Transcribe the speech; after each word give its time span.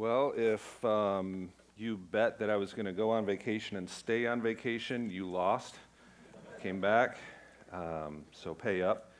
Well, 0.00 0.32
if 0.34 0.82
um, 0.82 1.50
you 1.76 1.98
bet 1.98 2.38
that 2.38 2.48
I 2.48 2.56
was 2.56 2.72
going 2.72 2.86
to 2.86 2.92
go 2.92 3.10
on 3.10 3.26
vacation 3.26 3.76
and 3.76 3.86
stay 3.86 4.26
on 4.26 4.40
vacation, 4.40 5.10
you 5.10 5.30
lost. 5.30 5.74
Came 6.62 6.80
back, 6.80 7.18
um, 7.70 8.24
so 8.32 8.54
pay 8.54 8.80
up. 8.80 9.12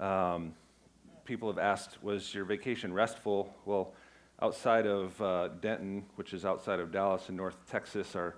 Um, 0.00 0.54
people 1.26 1.50
have 1.50 1.58
asked, 1.58 2.02
was 2.02 2.32
your 2.34 2.46
vacation 2.46 2.94
restful? 2.94 3.54
Well, 3.66 3.92
outside 4.40 4.86
of 4.86 5.20
uh, 5.20 5.48
Denton, 5.60 6.06
which 6.14 6.32
is 6.32 6.46
outside 6.46 6.80
of 6.80 6.90
Dallas 6.90 7.28
in 7.28 7.36
North 7.36 7.58
Texas, 7.70 8.16
our 8.16 8.36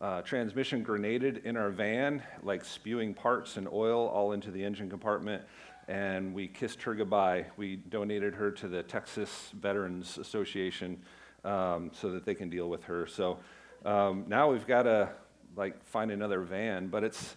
uh, 0.00 0.22
transmission 0.22 0.82
grenaded 0.82 1.42
in 1.44 1.58
our 1.58 1.68
van, 1.68 2.22
like 2.42 2.64
spewing 2.64 3.12
parts 3.12 3.58
and 3.58 3.68
oil 3.68 4.08
all 4.08 4.32
into 4.32 4.50
the 4.50 4.64
engine 4.64 4.88
compartment 4.88 5.42
and 5.88 6.32
we 6.32 6.48
kissed 6.48 6.82
her 6.82 6.94
goodbye. 6.94 7.44
We 7.58 7.76
donated 7.76 8.34
her 8.34 8.50
to 8.52 8.68
the 8.68 8.82
Texas 8.82 9.50
Veterans 9.52 10.16
Association 10.16 10.98
um, 11.44 11.90
so 11.92 12.10
that 12.10 12.24
they 12.24 12.34
can 12.34 12.50
deal 12.50 12.68
with 12.68 12.84
her. 12.84 13.06
So 13.06 13.38
um, 13.84 14.24
now 14.28 14.50
we've 14.50 14.66
got 14.66 14.84
to 14.84 15.10
like 15.56 15.84
find 15.86 16.10
another 16.10 16.40
van, 16.40 16.88
but 16.88 17.04
it's 17.04 17.36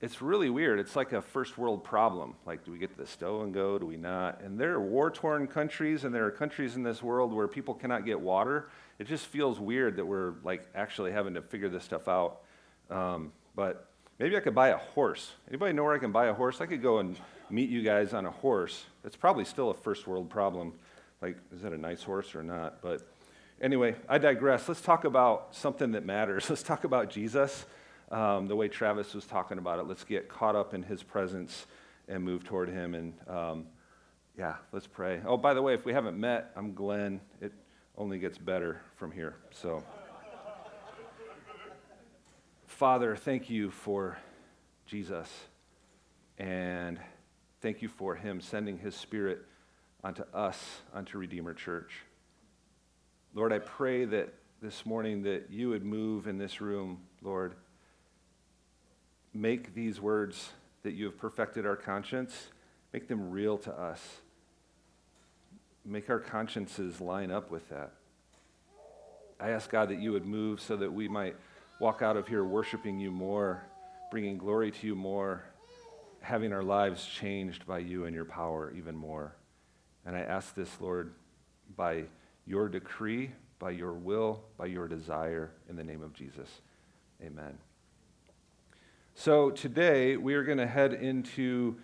it's 0.00 0.20
really 0.20 0.50
weird. 0.50 0.78
It's 0.78 0.94
like 0.94 1.12
a 1.12 1.22
first 1.22 1.56
world 1.56 1.82
problem. 1.82 2.34
Like, 2.44 2.64
do 2.64 2.72
we 2.72 2.78
get 2.78 2.96
the 2.98 3.06
stow 3.06 3.40
and 3.42 3.54
go? 3.54 3.78
Do 3.78 3.86
we 3.86 3.96
not? 3.96 4.42
And 4.42 4.60
there 4.60 4.74
are 4.74 4.80
war 4.80 5.10
torn 5.10 5.46
countries, 5.46 6.04
and 6.04 6.14
there 6.14 6.26
are 6.26 6.30
countries 6.30 6.76
in 6.76 6.82
this 6.82 7.02
world 7.02 7.32
where 7.32 7.48
people 7.48 7.72
cannot 7.72 8.04
get 8.04 8.20
water. 8.20 8.68
It 8.98 9.06
just 9.06 9.26
feels 9.26 9.58
weird 9.58 9.96
that 9.96 10.04
we're 10.04 10.34
like 10.44 10.66
actually 10.74 11.12
having 11.12 11.34
to 11.34 11.42
figure 11.42 11.70
this 11.70 11.84
stuff 11.84 12.08
out. 12.08 12.42
Um, 12.90 13.32
but 13.54 13.88
maybe 14.18 14.36
I 14.36 14.40
could 14.40 14.54
buy 14.54 14.68
a 14.68 14.76
horse. 14.76 15.32
Anybody 15.48 15.72
know 15.72 15.84
where 15.84 15.94
I 15.94 15.98
can 15.98 16.12
buy 16.12 16.26
a 16.26 16.34
horse? 16.34 16.60
I 16.60 16.66
could 16.66 16.82
go 16.82 16.98
and 16.98 17.18
meet 17.48 17.70
you 17.70 17.82
guys 17.82 18.12
on 18.12 18.26
a 18.26 18.30
horse. 18.30 18.84
It's 19.02 19.16
probably 19.16 19.46
still 19.46 19.70
a 19.70 19.74
first 19.74 20.06
world 20.06 20.28
problem. 20.28 20.74
Like, 21.22 21.38
is 21.54 21.62
that 21.62 21.72
a 21.72 21.78
nice 21.78 22.02
horse 22.02 22.34
or 22.34 22.42
not? 22.42 22.82
But 22.82 23.08
Anyway, 23.60 23.96
I 24.06 24.18
digress. 24.18 24.68
Let's 24.68 24.82
talk 24.82 25.04
about 25.04 25.54
something 25.54 25.92
that 25.92 26.04
matters. 26.04 26.46
Let's 26.50 26.62
talk 26.62 26.84
about 26.84 27.08
Jesus, 27.08 27.64
um, 28.10 28.46
the 28.48 28.56
way 28.56 28.68
Travis 28.68 29.14
was 29.14 29.24
talking 29.24 29.56
about 29.56 29.78
it. 29.78 29.86
Let's 29.86 30.04
get 30.04 30.28
caught 30.28 30.54
up 30.54 30.74
in 30.74 30.82
his 30.82 31.02
presence 31.02 31.66
and 32.06 32.22
move 32.22 32.44
toward 32.44 32.68
him. 32.68 32.94
And 32.94 33.14
um, 33.26 33.66
yeah, 34.36 34.56
let's 34.72 34.86
pray. 34.86 35.22
Oh, 35.24 35.38
by 35.38 35.54
the 35.54 35.62
way, 35.62 35.72
if 35.72 35.86
we 35.86 35.94
haven't 35.94 36.18
met, 36.18 36.52
I'm 36.54 36.74
Glenn. 36.74 37.20
It 37.40 37.52
only 37.96 38.18
gets 38.18 38.36
better 38.36 38.82
from 38.96 39.10
here. 39.10 39.36
So, 39.52 39.82
Father, 42.66 43.16
thank 43.16 43.48
you 43.48 43.70
for 43.70 44.18
Jesus. 44.84 45.32
And 46.36 47.00
thank 47.62 47.80
you 47.80 47.88
for 47.88 48.14
him 48.14 48.42
sending 48.42 48.76
his 48.76 48.94
spirit 48.94 49.38
unto 50.04 50.24
us, 50.34 50.62
unto 50.92 51.16
Redeemer 51.16 51.54
Church. 51.54 51.92
Lord, 53.36 53.52
I 53.52 53.58
pray 53.58 54.06
that 54.06 54.32
this 54.62 54.86
morning 54.86 55.24
that 55.24 55.48
you 55.50 55.68
would 55.68 55.84
move 55.84 56.26
in 56.26 56.38
this 56.38 56.62
room, 56.62 57.02
Lord. 57.20 57.52
Make 59.34 59.74
these 59.74 60.00
words 60.00 60.52
that 60.84 60.94
you 60.94 61.04
have 61.04 61.18
perfected 61.18 61.66
our 61.66 61.76
conscience, 61.76 62.48
make 62.94 63.08
them 63.08 63.30
real 63.30 63.58
to 63.58 63.78
us. 63.78 64.00
Make 65.84 66.08
our 66.08 66.18
consciences 66.18 66.98
line 66.98 67.30
up 67.30 67.50
with 67.50 67.68
that. 67.68 67.92
I 69.38 69.50
ask 69.50 69.68
God 69.68 69.90
that 69.90 70.00
you 70.00 70.12
would 70.12 70.24
move 70.24 70.58
so 70.58 70.74
that 70.74 70.90
we 70.90 71.06
might 71.06 71.36
walk 71.78 72.00
out 72.00 72.16
of 72.16 72.26
here 72.26 72.42
worshiping 72.42 72.98
you 72.98 73.10
more, 73.10 73.62
bringing 74.10 74.38
glory 74.38 74.70
to 74.70 74.86
you 74.86 74.94
more, 74.94 75.44
having 76.22 76.54
our 76.54 76.62
lives 76.62 77.04
changed 77.04 77.66
by 77.66 77.80
you 77.80 78.06
and 78.06 78.14
your 78.14 78.24
power 78.24 78.72
even 78.74 78.96
more. 78.96 79.36
And 80.06 80.16
I 80.16 80.20
ask 80.20 80.54
this, 80.54 80.70
Lord, 80.80 81.12
by 81.76 82.04
your 82.46 82.68
decree, 82.68 83.32
by 83.58 83.70
your 83.70 83.92
will, 83.92 84.44
by 84.56 84.66
your 84.66 84.86
desire, 84.88 85.50
in 85.68 85.76
the 85.76 85.84
name 85.84 86.02
of 86.02 86.12
Jesus. 86.12 86.60
Amen. 87.22 87.58
So 89.14 89.50
today 89.50 90.16
we 90.16 90.34
are 90.34 90.44
going 90.44 90.58
to 90.58 90.66
head 90.66 90.92
into 90.92 91.76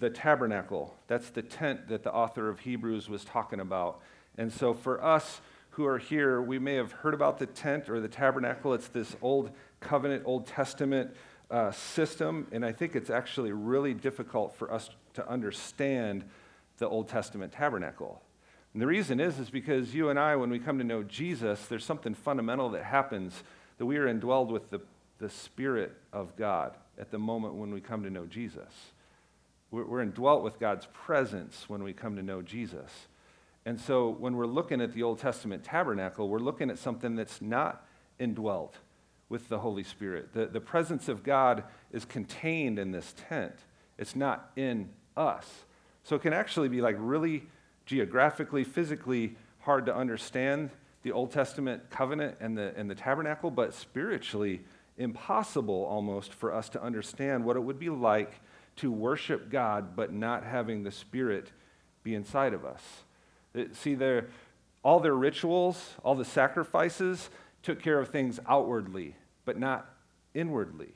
the 0.00 0.10
tabernacle. 0.10 0.94
That's 1.06 1.30
the 1.30 1.42
tent 1.42 1.88
that 1.88 2.02
the 2.02 2.12
author 2.12 2.48
of 2.48 2.60
Hebrews 2.60 3.08
was 3.08 3.24
talking 3.24 3.60
about. 3.60 4.00
And 4.36 4.52
so 4.52 4.74
for 4.74 5.02
us 5.02 5.40
who 5.70 5.86
are 5.86 5.98
here, 5.98 6.42
we 6.42 6.58
may 6.58 6.74
have 6.74 6.92
heard 6.92 7.14
about 7.14 7.38
the 7.38 7.46
tent 7.46 7.88
or 7.88 8.00
the 8.00 8.08
tabernacle. 8.08 8.74
It's 8.74 8.88
this 8.88 9.16
old 9.22 9.50
covenant, 9.80 10.24
Old 10.26 10.46
Testament 10.46 11.14
uh, 11.50 11.70
system, 11.70 12.46
and 12.52 12.64
I 12.64 12.72
think 12.72 12.96
it's 12.96 13.10
actually 13.10 13.52
really 13.52 13.94
difficult 13.94 14.56
for 14.56 14.72
us 14.72 14.90
to 15.14 15.28
understand 15.28 16.24
the 16.78 16.88
Old 16.88 17.08
Testament 17.08 17.52
tabernacle. 17.52 18.22
And 18.72 18.80
the 18.80 18.86
reason 18.86 19.20
is, 19.20 19.38
is 19.38 19.50
because 19.50 19.94
you 19.94 20.08
and 20.08 20.18
I, 20.18 20.36
when 20.36 20.50
we 20.50 20.58
come 20.58 20.78
to 20.78 20.84
know 20.84 21.02
Jesus, 21.02 21.66
there's 21.66 21.84
something 21.84 22.14
fundamental 22.14 22.70
that 22.70 22.84
happens 22.84 23.42
that 23.78 23.86
we 23.86 23.98
are 23.98 24.06
indwelled 24.06 24.48
with 24.48 24.70
the, 24.70 24.80
the 25.18 25.28
Spirit 25.28 25.92
of 26.12 26.36
God 26.36 26.74
at 26.98 27.10
the 27.10 27.18
moment 27.18 27.54
when 27.54 27.72
we 27.72 27.80
come 27.80 28.02
to 28.02 28.10
know 28.10 28.26
Jesus. 28.26 28.92
We're, 29.70 29.84
we're 29.84 30.02
indwelt 30.02 30.42
with 30.42 30.58
God's 30.58 30.86
presence 30.92 31.64
when 31.68 31.82
we 31.82 31.92
come 31.92 32.16
to 32.16 32.22
know 32.22 32.40
Jesus. 32.40 32.90
And 33.64 33.80
so 33.80 34.08
when 34.08 34.36
we're 34.36 34.46
looking 34.46 34.80
at 34.80 34.92
the 34.94 35.02
Old 35.02 35.18
Testament 35.18 35.64
tabernacle, 35.64 36.28
we're 36.28 36.38
looking 36.38 36.70
at 36.70 36.78
something 36.78 37.14
that's 37.14 37.40
not 37.40 37.86
indwelt 38.18 38.76
with 39.28 39.48
the 39.48 39.58
Holy 39.58 39.84
Spirit. 39.84 40.32
The, 40.32 40.46
the 40.46 40.60
presence 40.60 41.08
of 41.08 41.22
God 41.22 41.64
is 41.92 42.04
contained 42.04 42.78
in 42.78 42.90
this 42.90 43.14
tent, 43.28 43.54
it's 43.98 44.16
not 44.16 44.50
in 44.56 44.90
us. 45.16 45.46
So 46.04 46.16
it 46.16 46.22
can 46.22 46.32
actually 46.32 46.68
be 46.68 46.80
like 46.80 46.96
really 46.98 47.44
geographically, 47.86 48.64
physically 48.64 49.36
hard 49.60 49.86
to 49.86 49.94
understand 49.94 50.70
the 51.02 51.12
Old 51.12 51.32
Testament 51.32 51.90
covenant 51.90 52.36
and 52.40 52.56
the, 52.56 52.72
and 52.76 52.88
the 52.88 52.94
tabernacle, 52.94 53.50
but 53.50 53.74
spiritually 53.74 54.60
impossible 54.98 55.84
almost 55.84 56.32
for 56.32 56.54
us 56.54 56.68
to 56.70 56.82
understand 56.82 57.44
what 57.44 57.56
it 57.56 57.60
would 57.60 57.78
be 57.78 57.88
like 57.88 58.40
to 58.76 58.90
worship 58.90 59.50
God 59.50 59.96
but 59.96 60.12
not 60.12 60.44
having 60.44 60.82
the 60.82 60.90
Spirit 60.90 61.50
be 62.02 62.14
inside 62.14 62.54
of 62.54 62.64
us. 62.64 62.82
Uh, 63.56 63.64
see, 63.72 63.94
their, 63.94 64.28
all 64.82 65.00
their 65.00 65.14
rituals, 65.14 65.94
all 66.02 66.14
the 66.14 66.24
sacrifices 66.24 67.30
took 67.62 67.80
care 67.80 67.98
of 67.98 68.08
things 68.08 68.40
outwardly, 68.46 69.14
but 69.44 69.58
not 69.58 69.88
inwardly. 70.34 70.92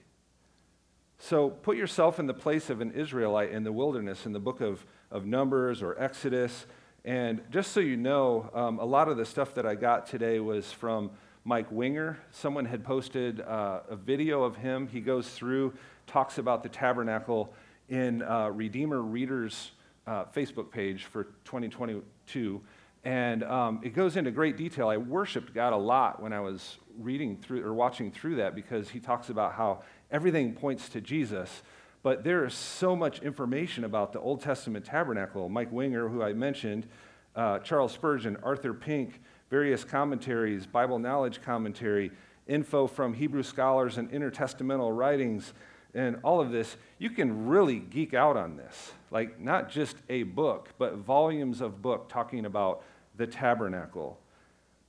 So 1.19 1.51
put 1.51 1.77
yourself 1.77 2.19
in 2.19 2.27
the 2.27 2.35
place 2.35 2.71
of 2.71 2.81
an 2.81 2.93
Israelite 2.93 3.51
in 3.51 3.65
the 3.65 3.73
wilderness 3.73 4.27
in 4.27 4.33
the 4.33 4.41
book 4.41 4.61
of, 4.61 4.85
of 5.11 5.27
Numbers 5.27 5.83
or 5.83 6.01
Exodus. 6.01 6.67
And 7.05 7.41
just 7.51 7.73
so 7.73 7.81
you 7.81 7.97
know, 7.97 8.51
um, 8.53 8.79
a 8.79 8.85
lot 8.85 9.09
of 9.09 9.17
the 9.17 9.25
stuff 9.25 9.55
that 9.55 9.67
I 9.67 9.75
got 9.75 10.07
today 10.07 10.41
was 10.41 10.73
from 10.73 11.11
Mike 11.45 11.71
Winger. 11.71 12.19
Someone 12.33 12.65
had 12.65 12.83
posted 12.83 13.41
uh, 13.41 13.81
a 13.89 13.95
video 13.95 14.43
of 14.43 14.57
him. 14.57 14.89
He 14.89 15.01
goes 15.01 15.29
through, 15.29 15.75
talks 16.09 16.39
about 16.39 16.65
the 16.65 16.69
tabernacle 16.69 17.55
in 17.89 18.23
uh, 18.23 18.49
Redeemer 18.49 19.01
Readers 19.01 19.71
uh, 20.07 20.25
Facebook 20.35 20.71
page 20.71 21.05
for 21.05 21.25
2022. 21.45 22.61
And 23.05 23.45
um, 23.45 23.81
it 23.85 23.95
goes 23.95 24.17
into 24.17 24.33
great 24.33 24.57
detail. 24.57 24.89
I 24.89 24.97
worshiped 24.97 25.55
God 25.55 25.73
a 25.73 25.77
lot 25.77 26.21
when 26.21 26.33
I 26.33 26.41
was 26.41 26.79
reading 26.99 27.37
through 27.37 27.65
or 27.65 27.73
watching 27.73 28.11
through 28.11 28.37
that 28.37 28.57
because 28.57 28.89
he 28.89 28.99
talks 28.99 29.29
about 29.29 29.53
how 29.53 29.83
everything 30.11 30.55
points 30.55 30.89
to 30.89 31.01
Jesus. 31.01 31.63
But 32.07 32.23
there 32.23 32.45
is 32.45 32.55
so 32.55 32.95
much 32.95 33.19
information 33.23 33.83
about 33.83 34.13
the 34.13 34.21
Old 34.21 34.41
Testament 34.41 34.85
tabernacle. 34.85 35.49
Mike 35.49 35.73
Winger, 35.73 36.09
who 36.09 36.23
I 36.23 36.35
mentioned, 36.35 36.87
uh, 37.35 37.59
Charles 37.59 37.91
Spurgeon, 37.91 38.37
Arthur 38.45 38.73
Pink, 38.75 39.21
various 39.51 39.83
commentaries, 39.83 40.67
Bible 40.67 41.01
knowledge 41.01 41.43
commentary, 41.43 42.13
info 42.47 42.87
from 42.87 43.13
Hebrew 43.13 43.43
scholars 43.43 43.99
and 43.99 44.09
intertestamental 44.13 44.97
writings, 44.97 45.53
and 45.95 46.21
all 46.23 46.41
of 46.41 46.53
this. 46.53 46.77
You 47.01 47.11
can 47.11 47.49
really 47.49 47.81
geek 47.81 48.15
out 48.15 48.37
on 48.37 48.57
this. 48.57 48.93
Like, 49.11 49.41
not 49.41 49.69
just 49.69 49.97
a 50.09 50.23
book, 50.23 50.69
but 50.79 50.99
volumes 50.99 51.61
of 51.61 51.83
book 51.83 52.09
talking 52.09 52.47
about 52.47 52.85
the 53.17 53.27
tabernacle. 53.27 54.21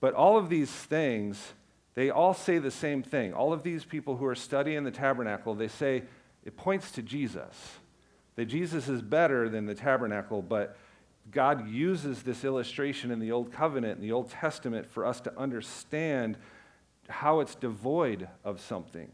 But 0.02 0.14
all 0.14 0.38
of 0.38 0.50
these 0.50 0.70
things 0.70 1.54
they 1.96 2.12
all 2.12 2.36
say 2.36 2.60
the 2.60 2.70
same 2.70 3.02
thing. 3.02 3.34
All 3.34 3.54
of 3.54 3.64
these 3.64 3.84
people 3.84 4.18
who 4.18 4.28
are 4.28 4.36
studying 4.36 4.84
the 4.84 4.92
tabernacle, 4.92 5.56
they 5.56 5.68
say 5.68 6.04
it 6.48 6.56
points 6.56 6.92
to 6.92 7.04
Jesus. 7.04 7.78
That 8.38 8.46
Jesus 8.46 8.88
is 8.88 9.02
better 9.02 9.50
than 9.50 9.66
the 9.66 9.76
tabernacle, 9.76 10.42
but 10.42 10.78
God 11.30 11.70
uses 11.70 12.24
this 12.24 12.46
illustration 12.46 13.12
in 13.12 13.20
the 13.20 13.34
Old 13.34 13.52
Covenant, 13.52 13.98
in 13.98 14.02
the 14.02 14.14
Old 14.14 14.30
Testament, 14.30 14.90
for 14.90 15.06
us 15.06 15.20
to 15.22 15.38
understand 15.38 16.38
how 17.10 17.42
it's 17.42 17.54
devoid 17.54 18.30
of 18.46 18.62
something. 18.62 19.12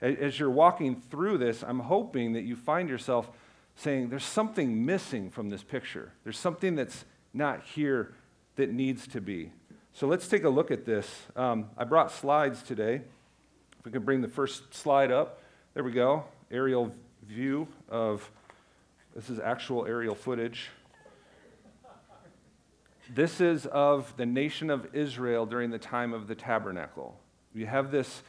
As 0.00 0.40
you're 0.40 0.50
walking 0.50 1.00
through 1.00 1.38
this, 1.38 1.62
I'm 1.62 1.78
hoping 1.78 2.32
that 2.32 2.42
you 2.42 2.56
find 2.56 2.88
yourself 2.88 3.30
saying, 3.76 4.08
There's 4.08 4.24
something 4.24 4.84
missing 4.84 5.30
from 5.30 5.50
this 5.50 5.62
picture. 5.62 6.12
There's 6.24 6.38
something 6.38 6.74
that's 6.74 7.04
not 7.32 7.62
here 7.62 8.12
that 8.56 8.72
needs 8.72 9.06
to 9.08 9.20
be. 9.20 9.52
So 9.92 10.08
let's 10.08 10.26
take 10.26 10.42
a 10.42 10.48
look 10.48 10.72
at 10.72 10.84
this. 10.84 11.08
Um, 11.36 11.70
I 11.78 11.84
brought 11.84 12.10
slides 12.10 12.60
today. 12.60 13.02
If 13.78 13.84
we 13.84 13.92
can 13.92 14.02
bring 14.02 14.20
the 14.20 14.28
first 14.28 14.74
slide 14.74 15.12
up. 15.12 15.40
There 15.74 15.84
we 15.84 15.92
go. 15.92 16.24
Aerial 16.52 16.94
view 17.26 17.66
of 17.88 18.30
this 19.14 19.30
is 19.30 19.38
actual 19.38 19.86
aerial 19.86 20.14
footage. 20.14 20.68
This 23.14 23.40
is 23.40 23.66
of 23.66 24.14
the 24.16 24.26
nation 24.26 24.70
of 24.70 24.94
Israel 24.94 25.44
during 25.44 25.70
the 25.70 25.78
time 25.78 26.12
of 26.12 26.28
the 26.28 26.34
tabernacle. 26.34 27.18
You 27.54 27.66
have 27.66 27.90
this, 27.90 28.22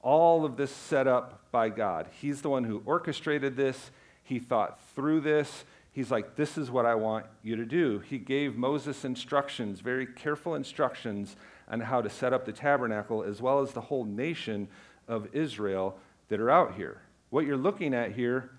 all 0.00 0.44
of 0.44 0.56
this 0.56 0.70
set 0.70 1.06
up 1.06 1.50
by 1.50 1.68
God. 1.68 2.08
He's 2.20 2.40
the 2.40 2.48
one 2.48 2.64
who 2.64 2.82
orchestrated 2.86 3.56
this, 3.56 3.90
he 4.22 4.38
thought 4.38 4.80
through 4.94 5.20
this. 5.20 5.64
He's 5.92 6.10
like, 6.10 6.36
This 6.36 6.56
is 6.56 6.70
what 6.70 6.86
I 6.86 6.94
want 6.94 7.26
you 7.42 7.56
to 7.56 7.66
do. 7.66 7.98
He 7.98 8.18
gave 8.18 8.56
Moses 8.56 9.04
instructions, 9.04 9.80
very 9.80 10.06
careful 10.06 10.54
instructions 10.54 11.36
on 11.68 11.80
how 11.80 12.00
to 12.00 12.08
set 12.08 12.32
up 12.32 12.46
the 12.46 12.52
tabernacle, 12.52 13.22
as 13.22 13.42
well 13.42 13.60
as 13.60 13.72
the 13.72 13.80
whole 13.82 14.04
nation 14.04 14.68
of 15.08 15.28
Israel 15.34 15.98
that 16.28 16.40
are 16.40 16.50
out 16.50 16.74
here. 16.74 17.02
What 17.32 17.46
you're 17.46 17.56
looking 17.56 17.94
at 17.94 18.12
here 18.12 18.50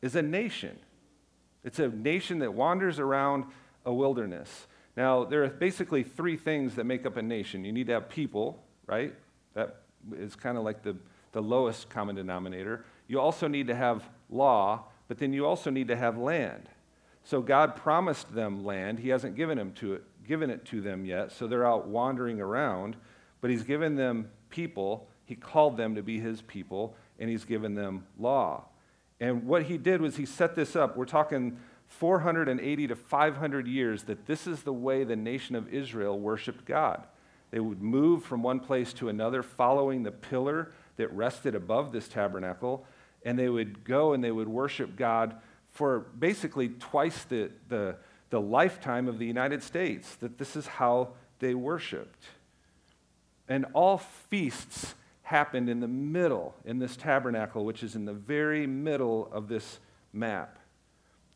is 0.00 0.16
a 0.16 0.22
nation. 0.22 0.78
It's 1.62 1.78
a 1.78 1.88
nation 1.88 2.38
that 2.38 2.54
wanders 2.54 2.98
around 2.98 3.44
a 3.84 3.92
wilderness. 3.92 4.66
Now, 4.96 5.24
there 5.24 5.44
are 5.44 5.48
basically 5.48 6.04
three 6.04 6.38
things 6.38 6.76
that 6.76 6.84
make 6.84 7.04
up 7.04 7.18
a 7.18 7.22
nation. 7.22 7.66
You 7.66 7.72
need 7.72 7.86
to 7.88 7.92
have 7.92 8.08
people, 8.08 8.64
right? 8.86 9.12
That 9.52 9.82
is 10.16 10.36
kind 10.36 10.56
of 10.56 10.64
like 10.64 10.82
the, 10.82 10.96
the 11.32 11.42
lowest 11.42 11.90
common 11.90 12.16
denominator. 12.16 12.86
You 13.08 13.20
also 13.20 13.46
need 13.46 13.66
to 13.66 13.74
have 13.74 14.08
law, 14.30 14.84
but 15.06 15.18
then 15.18 15.34
you 15.34 15.44
also 15.44 15.68
need 15.68 15.88
to 15.88 15.96
have 15.96 16.16
land. 16.16 16.70
So 17.24 17.42
God 17.42 17.76
promised 17.76 18.34
them 18.34 18.64
land. 18.64 19.00
He 19.00 19.10
hasn't 19.10 19.36
given, 19.36 19.58
them 19.58 19.72
to 19.72 19.92
it, 19.92 20.04
given 20.26 20.48
it 20.48 20.64
to 20.66 20.80
them 20.80 21.04
yet, 21.04 21.30
so 21.30 21.46
they're 21.46 21.66
out 21.66 21.88
wandering 21.88 22.40
around, 22.40 22.96
but 23.42 23.50
He's 23.50 23.64
given 23.64 23.96
them 23.96 24.30
people. 24.48 25.08
He 25.26 25.34
called 25.34 25.76
them 25.76 25.94
to 25.94 26.02
be 26.02 26.20
His 26.20 26.40
people, 26.40 26.96
and 27.18 27.30
He's 27.30 27.44
given 27.44 27.74
them 27.74 28.06
law. 28.18 28.64
And 29.20 29.46
what 29.46 29.64
He 29.64 29.78
did 29.78 30.00
was 30.00 30.16
He 30.16 30.26
set 30.26 30.54
this 30.54 30.76
up. 30.76 30.96
We're 30.96 31.04
talking 31.04 31.58
480 31.86 32.88
to 32.88 32.96
500 32.96 33.66
years 33.66 34.04
that 34.04 34.26
this 34.26 34.46
is 34.46 34.62
the 34.62 34.72
way 34.72 35.04
the 35.04 35.16
nation 35.16 35.54
of 35.54 35.72
Israel 35.72 36.18
worshiped 36.18 36.64
God. 36.64 37.04
They 37.50 37.60
would 37.60 37.80
move 37.80 38.24
from 38.24 38.42
one 38.42 38.58
place 38.58 38.92
to 38.94 39.08
another, 39.08 39.42
following 39.42 40.02
the 40.02 40.10
pillar 40.10 40.72
that 40.96 41.12
rested 41.12 41.54
above 41.54 41.92
this 41.92 42.08
tabernacle, 42.08 42.84
and 43.24 43.38
they 43.38 43.48
would 43.48 43.84
go 43.84 44.12
and 44.12 44.24
they 44.24 44.32
would 44.32 44.48
worship 44.48 44.96
God 44.96 45.36
for 45.70 46.00
basically 46.18 46.68
twice 46.68 47.24
the, 47.24 47.50
the, 47.68 47.96
the 48.30 48.40
lifetime 48.40 49.08
of 49.08 49.18
the 49.18 49.26
United 49.26 49.62
States, 49.62 50.16
that 50.16 50.38
this 50.38 50.56
is 50.56 50.66
how 50.66 51.10
they 51.40 51.54
worshiped. 51.54 52.24
And 53.48 53.66
all 53.72 53.98
feasts 53.98 54.94
happened 55.24 55.68
in 55.68 55.80
the 55.80 55.88
middle, 55.88 56.54
in 56.64 56.78
this 56.78 56.96
tabernacle, 56.96 57.64
which 57.64 57.82
is 57.82 57.96
in 57.96 58.04
the 58.04 58.12
very 58.12 58.66
middle 58.66 59.28
of 59.32 59.48
this 59.48 59.80
map. 60.12 60.58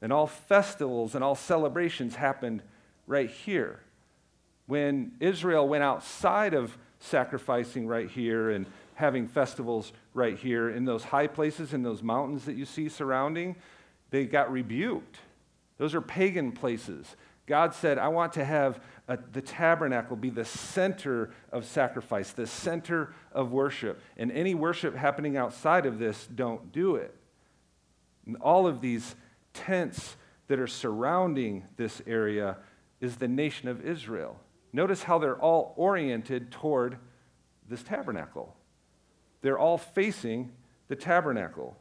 And 0.01 0.13
all 0.13 0.27
festivals 0.27 1.15
and 1.15 1.25
all 1.25 1.35
celebrations 1.35 2.15
happened 2.15 2.63
right 3.07 3.31
here. 3.31 3.81
When 4.67 5.13
Israel 5.21 5.67
went 5.67 5.83
outside 5.83 6.55
of 6.55 6.77
sacrificing 7.01 7.87
right 7.87 8.09
here 8.11 8.51
and 8.51 8.67
having 8.95 9.27
festivals 9.27 9.93
right 10.13 10.37
here 10.37 10.69
in 10.69 10.85
those 10.85 11.05
high 11.05 11.27
places, 11.27 11.73
in 11.73 11.83
those 11.83 12.03
mountains 12.03 12.45
that 12.45 12.57
you 12.57 12.67
see 12.67 12.89
surrounding, 12.89 13.57
they 14.11 14.27
got 14.27 14.53
rebuked. 14.53 15.19
Those 15.79 15.95
are 15.95 16.01
pagan 16.01 16.53
places. 16.53 17.17
God 17.47 17.75
said, 17.75 17.97
I 17.97 18.09
want 18.09 18.35
to 18.35 18.45
have 18.45 18.81
a, 19.09 19.19
the 19.33 19.41
tabernacle 19.41 20.17
be 20.17 20.31
the 20.31 20.45
center 20.45 21.31
of 21.51 21.65
sacrifice, 21.65 22.33
the 22.33 22.47
center 22.47 23.15
of 23.33 23.51
worship. 23.51 24.01
And 24.17 24.31
any 24.31 24.55
worship 24.55 24.95
happening 24.95 25.37
outside 25.37 25.87
of 25.87 25.99
this, 25.99 26.27
don't 26.27 26.71
do 26.71 26.97
it. 26.97 27.15
And 28.27 28.37
all 28.37 28.67
of 28.67 28.81
these 28.81 29.17
tents 29.55 30.17
that 30.49 30.61
are 30.61 30.67
surrounding 30.67 31.65
this 31.77 32.03
area 32.07 32.59
is 33.01 33.17
the 33.17 33.29
nation 33.29 33.69
of 33.69 33.85
Israel. 33.85 34.39
Notice 34.73 35.03
how 35.03 35.19
they're 35.19 35.41
all 35.41 35.73
oriented 35.77 36.51
toward 36.51 36.99
this 37.69 37.83
tabernacle. 37.83 38.55
They're 39.41 39.59
all 39.59 39.79
facing 39.79 40.53
the 40.89 40.97
tabernacle. 40.97 41.77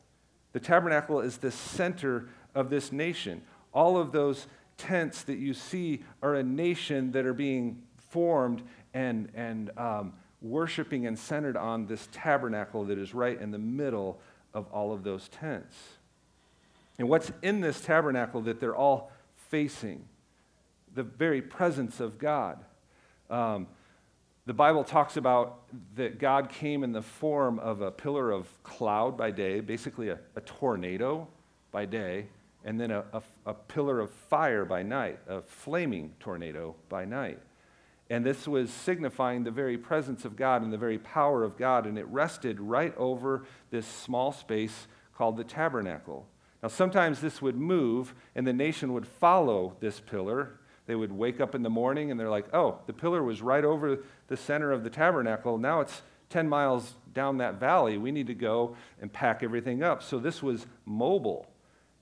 The 0.54 0.60
tabernacle 0.60 1.20
is 1.20 1.38
the 1.38 1.52
center 1.52 2.30
of 2.56 2.70
this 2.70 2.92
nation. 2.92 3.42
All 3.74 3.98
of 3.98 4.12
those 4.12 4.48
tents 4.78 5.24
that 5.24 5.38
you 5.38 5.54
see 5.54 6.04
are 6.22 6.36
a 6.36 6.44
nation 6.44 7.12
that 7.12 7.26
are 7.26 7.34
being 7.34 7.82
formed 8.10 8.62
and, 8.94 9.30
and 9.36 9.72
um, 9.78 10.14
worshiping 10.42 11.08
and 11.08 11.18
centered 11.18 11.58
on 11.58 11.88
this 11.88 12.08
tabernacle 12.12 12.86
that 12.86 12.98
is 12.98 13.14
right 13.14 13.40
in 13.40 13.52
the 13.52 13.60
middle 13.60 14.20
of 14.54 14.68
all 14.72 14.94
of 14.94 15.04
those 15.04 15.28
tents. 15.30 15.76
And 16.98 17.10
what's 17.10 17.32
in 17.42 17.62
this 17.62 17.82
tabernacle 17.82 18.42
that 18.42 18.60
they're 18.60 18.76
all 18.76 19.12
facing? 19.50 20.06
The 20.96 21.04
very 21.04 21.42
presence 21.42 22.00
of 22.00 22.18
God. 22.18 22.60
Um, 23.30 23.68
the 24.46 24.54
Bible 24.54 24.84
talks 24.84 25.18
about 25.18 25.60
that 25.96 26.20
God 26.20 26.50
came 26.50 26.84
in 26.84 26.94
the 26.94 27.02
form 27.02 27.60
of 27.60 27.82
a 27.82 27.92
pillar 27.92 28.32
of 28.32 28.48
cloud 28.64 29.18
by 29.18 29.30
day, 29.30 29.60
basically 29.60 30.10
a, 30.10 30.18
a 30.36 30.42
tornado 30.42 31.28
by 31.72 31.86
day, 31.86 32.28
and 32.64 32.80
then 32.80 32.92
a, 32.92 33.04
a, 33.14 33.22
a, 33.46 33.54
pillar 33.54 34.00
of 34.00 34.10
fire 34.12 34.66
by 34.66 34.84
night, 34.84 35.20
a 35.28 35.42
flaming 35.42 36.14
tornado 36.20 36.76
by 36.90 37.06
night. 37.06 37.40
And 38.10 38.26
this 38.26 38.48
was 38.48 38.70
signifying 38.70 39.44
the 39.44 39.52
very 39.52 39.78
presence 39.78 40.26
of 40.26 40.36
God 40.36 40.62
and 40.62 40.72
the 40.72 40.78
very 40.78 40.98
power 40.98 41.44
of 41.44 41.58
God, 41.58 41.86
and 41.86 41.98
it 41.98 42.08
rested 42.08 42.60
right 42.60 42.96
over 42.98 43.46
this 43.70 43.86
small 43.86 44.32
space 44.32 44.88
called 45.16 45.38
the 45.38 45.44
tabernacle. 45.44 46.28
Now, 46.64 46.70
sometimes 46.70 47.22
this 47.22 47.42
would 47.42 47.58
move, 47.58 48.16
and 48.36 48.48
the 48.48 48.54
nation 48.54 48.94
would 48.94 49.08
follow 49.08 49.76
this 49.80 50.00
pillar 50.00 50.60
they 50.88 50.96
would 50.96 51.12
wake 51.12 51.40
up 51.40 51.54
in 51.54 51.62
the 51.62 51.70
morning 51.70 52.10
and 52.10 52.20
they're 52.20 52.30
like, 52.30 52.48
oh, 52.54 52.80
the 52.88 52.94
pillar 52.94 53.22
was 53.22 53.42
right 53.42 53.64
over 53.64 54.00
the 54.30 54.38
center 54.38 54.72
of 54.72 54.84
the 54.84 54.90
tabernacle. 54.90 55.58
Now 55.58 55.82
it's 55.82 56.02
10 56.30 56.50
miles 56.50 56.96
down 57.14 57.38
that 57.38 57.60
valley. 57.60 57.98
We 57.98 58.12
need 58.12 58.28
to 58.28 58.34
go 58.34 58.76
and 59.02 59.12
pack 59.12 59.44
everything 59.44 59.84
up. 59.84 60.02
So 60.02 60.18
this 60.18 60.42
was 60.42 60.66
mobile. 60.86 61.46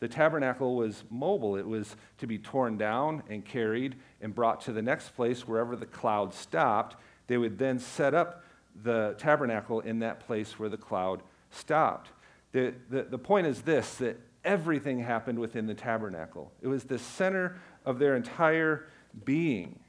The 0.05 0.13
tabernacle 0.13 0.75
was 0.75 1.03
mobile. 1.09 1.55
It 1.55 1.65
was 1.65 1.95
to 2.19 2.27
be 2.27 2.37
torn 2.37 2.77
down 2.77 3.23
and 3.27 3.43
carried 3.43 3.95
and 4.21 4.35
brought 4.35 4.61
to 4.61 4.71
the 4.71 4.83
next 4.83 5.15
place 5.15 5.47
wherever 5.47 5.75
the 5.75 5.87
cloud 5.87 6.31
stopped. 6.31 6.95
They 7.25 7.39
would 7.39 7.57
then 7.57 7.79
set 7.79 8.13
up 8.13 8.43
the 8.83 9.15
tabernacle 9.17 9.79
in 9.79 9.97
that 10.01 10.19
place 10.19 10.59
where 10.59 10.69
the 10.69 10.77
cloud 10.77 11.23
stopped. 11.49 12.11
The, 12.51 12.75
the, 12.87 13.01
the 13.01 13.17
point 13.17 13.47
is 13.47 13.63
this 13.63 13.95
that 13.95 14.19
everything 14.43 14.99
happened 14.99 15.39
within 15.39 15.65
the 15.65 15.73
tabernacle. 15.73 16.51
It 16.61 16.67
was 16.67 16.83
the 16.83 16.99
center 16.99 17.57
of 17.83 17.97
their 17.97 18.15
entire 18.15 18.85
being 19.23 19.79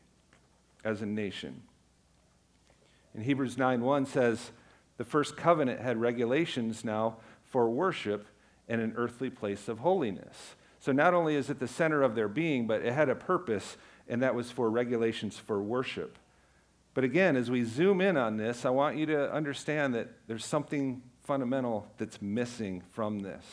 as 0.83 1.03
a 1.03 1.07
nation. 1.07 1.61
In 3.15 3.21
Hebrews 3.21 3.57
9:1 3.57 4.07
says, 4.07 4.53
"The 4.97 5.05
first 5.05 5.37
covenant 5.37 5.83
had 5.83 6.01
regulations 6.01 6.87
now 6.87 7.19
for 7.45 7.69
worship 7.69 8.27
in 8.69 8.81
an 8.81 8.95
earthly 8.97 9.31
place 9.31 9.69
of 9.69 9.81
holiness." 9.81 10.57
So 10.81 10.93
not 10.93 11.15
only 11.15 11.35
is 11.35 11.51
it 11.51 11.59
the 11.59 11.69
center 11.69 12.03
of 12.03 12.15
their 12.15 12.29
being, 12.29 12.67
but 12.67 12.83
it 12.83 12.93
had 12.93 13.09
a 13.09 13.15
purpose, 13.15 13.77
and 14.09 14.23
that 14.23 14.35
was 14.35 14.51
for 14.51 14.71
regulations 14.71 15.37
for 15.39 15.61
worship. 15.61 16.19
But 16.95 17.05
again, 17.05 17.37
as 17.37 17.51
we 17.51 17.63
zoom 17.65 18.01
in 18.01 18.17
on 18.17 18.37
this, 18.37 18.65
I 18.65 18.71
want 18.71 18.97
you 18.97 19.05
to 19.07 19.33
understand 19.33 19.95
that 19.95 20.09
there's 20.29 20.47
something 20.47 21.03
fundamental 21.25 21.87
that's 21.99 22.23
missing 22.23 22.83
from 22.93 23.19
this. 23.19 23.45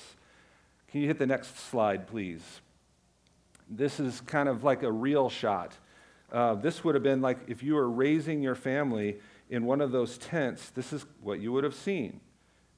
Can 0.87 1.01
you 1.01 1.07
hit 1.07 1.17
the 1.17 1.25
next 1.25 1.57
slide, 1.57 2.07
please? 2.07 2.61
This 3.67 3.99
is 3.99 4.21
kind 4.21 4.47
of 4.47 4.63
like 4.63 4.83
a 4.83 4.91
real 4.91 5.29
shot. 5.29 5.73
Uh, 6.31 6.55
this 6.55 6.83
would 6.83 6.95
have 6.95 7.03
been 7.03 7.21
like 7.21 7.39
if 7.47 7.63
you 7.63 7.73
were 7.73 7.89
raising 7.89 8.41
your 8.41 8.55
family 8.55 9.17
in 9.49 9.65
one 9.65 9.81
of 9.81 9.91
those 9.91 10.17
tents, 10.17 10.69
this 10.69 10.93
is 10.93 11.05
what 11.19 11.39
you 11.39 11.51
would 11.51 11.63
have 11.63 11.75
seen. 11.75 12.21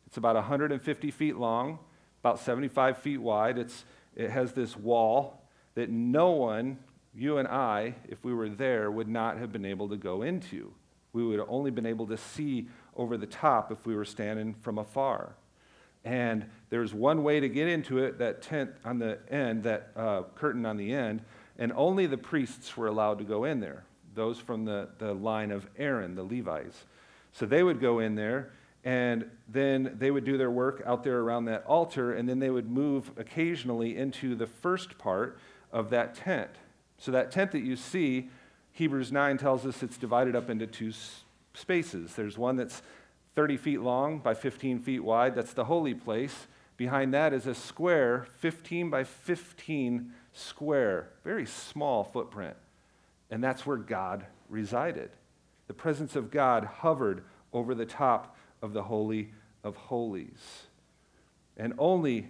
It's 0.08 0.18
about 0.18 0.36
150 0.36 1.12
feet 1.12 1.36
long, 1.36 1.80
about 2.26 2.40
75 2.40 2.98
feet 2.98 3.20
wide. 3.20 3.60
It's, 3.60 3.86
it 4.16 4.32
has 4.32 4.52
this 4.54 4.76
wall 4.76 5.44
that 5.76 5.92
no 5.92 6.32
one, 6.32 6.80
you 7.14 7.38
and 7.38 7.48
I, 7.48 7.94
if 8.10 8.24
we 8.24 8.34
were 8.34 8.50
there, 8.50 8.90
would 8.90 9.08
not 9.08 9.38
have 9.38 9.52
been 9.52 9.64
able 9.64 9.90
to 9.90 9.96
go 9.96 10.24
into. 10.24 10.74
We 11.14 11.24
would 11.24 11.38
have 11.38 11.48
only 11.52 11.70
been 11.70 11.86
able 11.86 12.08
to 12.08 12.18
see 12.18 12.68
over 12.96 13.16
the 13.16 13.28
top 13.28 13.72
if 13.72 13.86
we 13.86 13.96
were 13.96 14.06
standing 14.06 14.56
from 14.56 14.80
afar. 14.80 15.36
And 16.04 16.48
there's 16.72 16.96
one 16.96 17.22
way 17.22 17.40
to 17.42 17.48
get 17.48 17.68
into 17.68 18.00
it, 18.00 18.18
that 18.18 18.42
tent 18.42 18.72
on 18.84 18.98
the 18.98 19.20
end, 19.30 19.62
that 19.66 19.92
uh, 19.96 20.24
curtain 20.34 20.66
on 20.66 20.78
the 20.78 20.94
end, 20.94 21.22
and 21.60 21.72
only 21.76 22.08
the 22.08 22.18
priests 22.18 22.76
were 22.76 22.88
allowed 22.88 23.20
to 23.20 23.24
go 23.24 23.44
in 23.44 23.60
there, 23.60 23.84
those 24.16 24.40
from 24.40 24.66
the, 24.66 24.90
the 24.98 25.14
line 25.14 25.52
of 25.52 25.68
Aaron, 25.78 26.16
the 26.16 26.24
Levites. 26.24 26.86
So 27.34 27.46
they 27.46 27.62
would 27.62 27.80
go 27.80 28.00
in 28.00 28.16
there, 28.16 28.52
and 28.86 29.26
then 29.50 29.96
they 29.98 30.12
would 30.12 30.24
do 30.24 30.38
their 30.38 30.52
work 30.52 30.84
out 30.86 31.04
there 31.04 31.20
around 31.20 31.46
that 31.46 31.66
altar, 31.66 32.14
and 32.14 32.30
then 32.30 32.38
they 32.38 32.52
would 32.52 32.70
move 32.70 33.12
occasionally 33.18 33.98
into 33.98 34.36
the 34.36 34.46
first 34.46 35.00
part 35.00 35.40
of 35.72 35.90
that 35.90 36.14
tent. 36.14 36.52
So 37.00 37.12
that 37.12 37.32
tent 37.32 37.52
that 37.54 37.64
you 37.64 37.76
see, 37.76 38.30
Hebrews 38.74 39.12
9 39.12 39.40
tells 39.40 39.66
us 39.66 39.82
it's 39.82 39.98
divided 39.98 40.36
up 40.36 40.52
into 40.52 40.68
two 40.68 40.94
spaces. 41.56 42.14
There's 42.14 42.38
one 42.38 42.58
that's 42.58 42.84
30 43.36 43.58
feet 43.58 43.82
long 43.82 44.20
by 44.20 44.36
15 44.36 44.80
feet 44.80 45.04
wide. 45.04 45.34
That's 45.34 45.54
the 45.54 45.66
holy 45.66 45.96
place. 45.96 46.46
Behind 46.78 47.12
that 47.14 47.34
is 47.34 47.48
a 47.48 47.56
square, 47.56 48.28
15 48.38 48.92
by 48.92 49.04
15 49.04 50.14
square, 50.32 51.10
very 51.24 51.46
small 51.46 52.04
footprint. 52.04 52.56
And 53.32 53.44
that's 53.44 53.66
where 53.66 53.78
God 53.78 54.28
resided. 54.48 55.10
The 55.68 55.74
presence 55.74 56.16
of 56.16 56.30
God 56.30 56.66
hovered 56.66 57.24
over 57.52 57.74
the 57.74 57.86
top 57.86 58.35
of 58.66 58.74
the 58.74 58.84
Holy 58.84 59.32
of 59.64 59.76
Holies. 59.78 60.64
And 61.56 61.74
only 61.78 62.28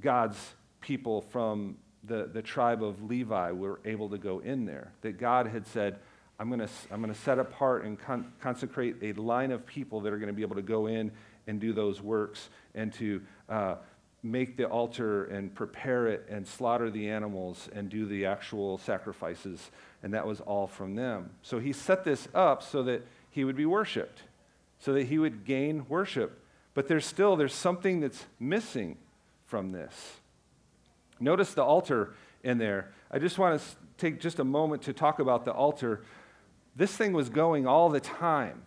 God's 0.00 0.36
people 0.80 1.20
from 1.20 1.76
the, 2.02 2.28
the 2.32 2.42
tribe 2.42 2.82
of 2.82 3.02
Levi 3.02 3.52
were 3.52 3.80
able 3.84 4.08
to 4.08 4.18
go 4.18 4.40
in 4.40 4.64
there. 4.64 4.92
That 5.02 5.18
God 5.18 5.46
had 5.46 5.66
said, 5.66 5.98
I'm 6.40 6.48
going 6.48 6.60
to 6.60 6.68
I'm 6.90 7.04
to 7.04 7.14
set 7.14 7.38
apart 7.38 7.84
and 7.84 7.98
con- 7.98 8.32
consecrate 8.40 8.96
a 9.02 9.12
line 9.12 9.52
of 9.52 9.66
people 9.66 10.00
that 10.00 10.12
are 10.12 10.18
going 10.18 10.28
to 10.28 10.34
be 10.34 10.42
able 10.42 10.56
to 10.56 10.62
go 10.62 10.86
in 10.86 11.12
and 11.46 11.60
do 11.60 11.72
those 11.72 12.00
works 12.00 12.48
and 12.74 12.92
to 12.94 13.22
uh, 13.48 13.76
make 14.22 14.56
the 14.56 14.64
altar 14.64 15.24
and 15.24 15.54
prepare 15.54 16.08
it 16.08 16.26
and 16.28 16.46
slaughter 16.46 16.90
the 16.90 17.08
animals 17.08 17.68
and 17.74 17.88
do 17.88 18.06
the 18.06 18.26
actual 18.26 18.78
sacrifices. 18.78 19.70
And 20.02 20.14
that 20.14 20.26
was 20.26 20.40
all 20.40 20.66
from 20.66 20.94
them. 20.94 21.30
So 21.42 21.58
he 21.58 21.72
set 21.72 22.04
this 22.04 22.28
up 22.34 22.62
so 22.62 22.82
that 22.84 23.06
he 23.30 23.44
would 23.44 23.56
be 23.56 23.66
worshiped, 23.66 24.22
so 24.78 24.92
that 24.92 25.04
he 25.04 25.18
would 25.18 25.44
gain 25.44 25.86
worship. 25.88 26.42
But 26.74 26.88
there's 26.88 27.06
still 27.06 27.36
there's 27.36 27.54
something 27.54 28.00
that's 28.00 28.24
missing 28.38 28.96
from 29.46 29.72
this. 29.72 30.18
Notice 31.20 31.54
the 31.54 31.64
altar 31.64 32.14
in 32.44 32.58
there. 32.58 32.92
I 33.10 33.18
just 33.18 33.38
want 33.38 33.60
to 33.60 33.66
take 33.96 34.20
just 34.20 34.38
a 34.38 34.44
moment 34.44 34.82
to 34.82 34.92
talk 34.92 35.18
about 35.18 35.44
the 35.44 35.52
altar. 35.52 36.02
This 36.76 36.96
thing 36.96 37.12
was 37.12 37.28
going 37.28 37.66
all 37.66 37.88
the 37.88 38.00
time, 38.00 38.62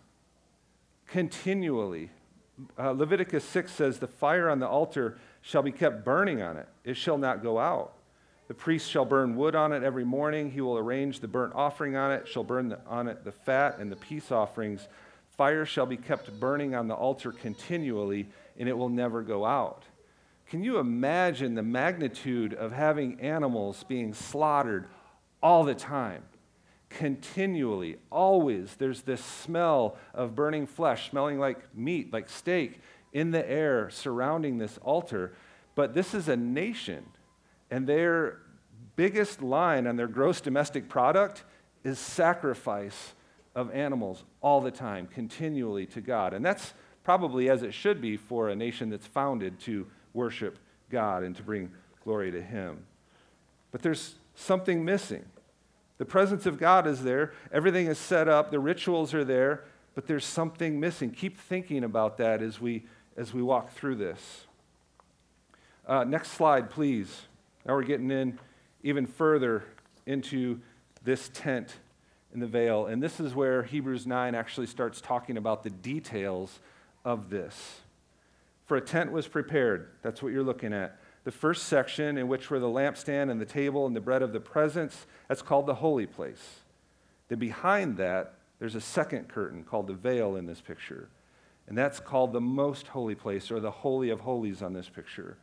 continually. 1.06 2.10
Uh, 2.78 2.90
Leviticus 2.90 3.44
6 3.44 3.72
says, 3.72 3.98
The 3.98 4.06
fire 4.06 4.50
on 4.50 4.58
the 4.58 4.68
altar 4.68 5.18
shall 5.40 5.62
be 5.62 5.72
kept 5.72 6.04
burning 6.04 6.42
on 6.42 6.56
it, 6.56 6.68
it 6.84 6.96
shall 6.96 7.18
not 7.18 7.42
go 7.42 7.58
out. 7.58 7.94
The 8.48 8.54
priest 8.54 8.90
shall 8.90 9.06
burn 9.06 9.36
wood 9.36 9.54
on 9.54 9.72
it 9.72 9.82
every 9.82 10.04
morning. 10.04 10.50
He 10.50 10.60
will 10.60 10.76
arrange 10.76 11.20
the 11.20 11.28
burnt 11.28 11.54
offering 11.54 11.96
on 11.96 12.12
it, 12.12 12.28
shall 12.28 12.44
burn 12.44 12.68
the, 12.68 12.80
on 12.86 13.08
it 13.08 13.24
the 13.24 13.32
fat 13.32 13.78
and 13.78 13.90
the 13.90 13.96
peace 13.96 14.30
offerings. 14.30 14.88
Fire 15.36 15.64
shall 15.64 15.86
be 15.86 15.96
kept 15.96 16.38
burning 16.38 16.74
on 16.74 16.88
the 16.88 16.94
altar 16.94 17.32
continually, 17.32 18.28
and 18.58 18.68
it 18.68 18.76
will 18.76 18.90
never 18.90 19.22
go 19.22 19.44
out. 19.44 19.84
Can 20.46 20.62
you 20.62 20.78
imagine 20.78 21.54
the 21.54 21.62
magnitude 21.62 22.52
of 22.52 22.72
having 22.72 23.20
animals 23.20 23.84
being 23.84 24.12
slaughtered 24.12 24.86
all 25.42 25.64
the 25.64 25.74
time? 25.74 26.22
Continually, 26.90 27.96
always, 28.10 28.76
there's 28.76 29.02
this 29.02 29.24
smell 29.24 29.96
of 30.12 30.34
burning 30.34 30.66
flesh, 30.66 31.08
smelling 31.08 31.38
like 31.38 31.74
meat, 31.74 32.12
like 32.12 32.28
steak, 32.28 32.80
in 33.14 33.30
the 33.30 33.50
air 33.50 33.88
surrounding 33.88 34.58
this 34.58 34.78
altar. 34.82 35.32
But 35.74 35.94
this 35.94 36.12
is 36.12 36.28
a 36.28 36.36
nation, 36.36 37.06
and 37.70 37.86
their 37.86 38.38
biggest 38.96 39.40
line 39.40 39.86
on 39.86 39.96
their 39.96 40.06
gross 40.06 40.42
domestic 40.42 40.90
product 40.90 41.44
is 41.82 41.98
sacrifice 41.98 43.14
of 43.54 43.70
animals 43.72 44.24
all 44.40 44.60
the 44.60 44.70
time, 44.70 45.06
continually 45.06 45.86
to 45.86 46.00
God. 46.00 46.34
And 46.34 46.44
that's 46.44 46.74
probably 47.04 47.50
as 47.50 47.62
it 47.62 47.74
should 47.74 48.00
be 48.00 48.16
for 48.16 48.48
a 48.48 48.56
nation 48.56 48.90
that's 48.90 49.06
founded 49.06 49.60
to 49.60 49.86
worship 50.14 50.58
God 50.90 51.22
and 51.22 51.36
to 51.36 51.42
bring 51.42 51.70
glory 52.04 52.30
to 52.30 52.42
Him. 52.42 52.84
But 53.70 53.82
there's 53.82 54.14
something 54.34 54.84
missing. 54.84 55.24
The 55.98 56.04
presence 56.04 56.46
of 56.46 56.58
God 56.58 56.86
is 56.86 57.04
there, 57.04 57.32
everything 57.52 57.86
is 57.86 57.98
set 57.98 58.28
up, 58.28 58.50
the 58.50 58.58
rituals 58.58 59.14
are 59.14 59.24
there, 59.24 59.64
but 59.94 60.06
there's 60.06 60.24
something 60.24 60.80
missing. 60.80 61.10
Keep 61.10 61.38
thinking 61.38 61.84
about 61.84 62.16
that 62.18 62.42
as 62.42 62.60
we, 62.60 62.84
as 63.16 63.32
we 63.32 63.42
walk 63.42 63.72
through 63.72 63.96
this. 63.96 64.46
Uh, 65.86 66.04
next 66.04 66.32
slide, 66.32 66.70
please. 66.70 67.22
Now 67.64 67.74
we're 67.74 67.82
getting 67.82 68.10
in 68.10 68.38
even 68.82 69.06
further 69.06 69.64
into 70.06 70.60
this 71.04 71.30
tent 71.32 71.76
in 72.32 72.40
the 72.40 72.46
veil. 72.46 72.86
And 72.86 73.02
this 73.02 73.20
is 73.20 73.34
where 73.34 73.62
Hebrews 73.62 74.06
9 74.06 74.34
actually 74.34 74.66
starts 74.66 75.00
talking 75.00 75.36
about 75.36 75.62
the 75.62 75.70
details 75.70 76.60
of 77.04 77.30
this. 77.30 77.80
For 78.66 78.76
a 78.76 78.80
tent 78.80 79.12
was 79.12 79.28
prepared. 79.28 79.90
That's 80.02 80.22
what 80.22 80.32
you're 80.32 80.42
looking 80.42 80.72
at. 80.72 80.98
The 81.24 81.32
first 81.32 81.64
section, 81.64 82.18
in 82.18 82.26
which 82.26 82.50
were 82.50 82.58
the 82.58 82.66
lampstand 82.66 83.30
and 83.30 83.40
the 83.40 83.46
table 83.46 83.86
and 83.86 83.94
the 83.94 84.00
bread 84.00 84.22
of 84.22 84.32
the 84.32 84.40
presence, 84.40 85.06
that's 85.28 85.42
called 85.42 85.66
the 85.66 85.74
holy 85.74 86.06
place. 86.06 86.60
Then 87.28 87.38
behind 87.38 87.96
that, 87.98 88.34
there's 88.58 88.74
a 88.74 88.80
second 88.80 89.28
curtain 89.28 89.64
called 89.64 89.86
the 89.86 89.94
veil 89.94 90.36
in 90.36 90.46
this 90.46 90.60
picture. 90.60 91.08
And 91.68 91.78
that's 91.78 92.00
called 92.00 92.32
the 92.32 92.40
most 92.40 92.88
holy 92.88 93.14
place 93.14 93.50
or 93.50 93.60
the 93.60 93.70
holy 93.70 94.10
of 94.10 94.20
holies 94.20 94.62
on 94.62 94.72
this 94.72 94.88
picture. 94.88 95.36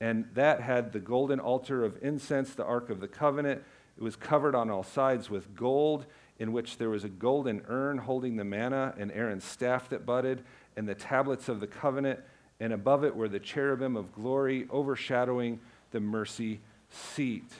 And 0.00 0.28
that 0.34 0.60
had 0.60 0.92
the 0.92 1.00
golden 1.00 1.40
altar 1.40 1.84
of 1.84 1.98
incense, 2.02 2.54
the 2.54 2.64
Ark 2.64 2.90
of 2.90 3.00
the 3.00 3.08
Covenant. 3.08 3.62
It 3.96 4.02
was 4.02 4.16
covered 4.16 4.54
on 4.54 4.70
all 4.70 4.82
sides 4.82 5.30
with 5.30 5.54
gold, 5.54 6.06
in 6.38 6.52
which 6.52 6.76
there 6.76 6.90
was 6.90 7.04
a 7.04 7.08
golden 7.08 7.62
urn 7.68 7.98
holding 7.98 8.36
the 8.36 8.44
manna 8.44 8.94
and 8.98 9.10
Aaron's 9.12 9.44
staff 9.44 9.88
that 9.88 10.04
budded 10.04 10.42
and 10.76 10.86
the 10.86 10.94
tablets 10.94 11.48
of 11.48 11.60
the 11.60 11.66
covenant, 11.66 12.20
and 12.60 12.72
above 12.72 13.04
it 13.04 13.16
were 13.16 13.28
the 13.28 13.40
cherubim 13.40 13.96
of 13.96 14.12
glory 14.12 14.66
overshadowing 14.70 15.60
the 15.92 16.00
mercy 16.00 16.60
seat. 16.90 17.50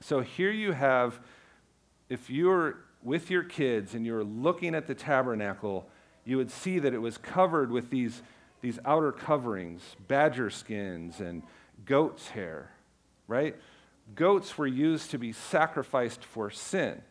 So 0.00 0.20
here 0.20 0.50
you 0.50 0.72
have, 0.72 1.20
if 2.08 2.30
you're 2.30 2.78
with 3.02 3.30
your 3.30 3.42
kids 3.42 3.94
and 3.94 4.06
you're 4.06 4.24
looking 4.24 4.74
at 4.74 4.86
the 4.86 4.94
tabernacle, 4.94 5.86
you 6.24 6.38
would 6.38 6.50
see 6.50 6.78
that 6.78 6.94
it 6.94 6.98
was 6.98 7.18
covered 7.18 7.70
with 7.70 7.90
these, 7.90 8.22
these 8.62 8.78
outer 8.84 9.12
coverings, 9.12 9.82
badger 10.08 10.48
skins 10.48 11.20
and 11.20 11.42
goat's 11.84 12.28
hair, 12.28 12.70
right? 13.28 13.56
Goats 14.14 14.56
were 14.56 14.66
used 14.66 15.10
to 15.10 15.18
be 15.18 15.32
sacrificed 15.32 16.24
for 16.24 16.50
sin. 16.50 17.02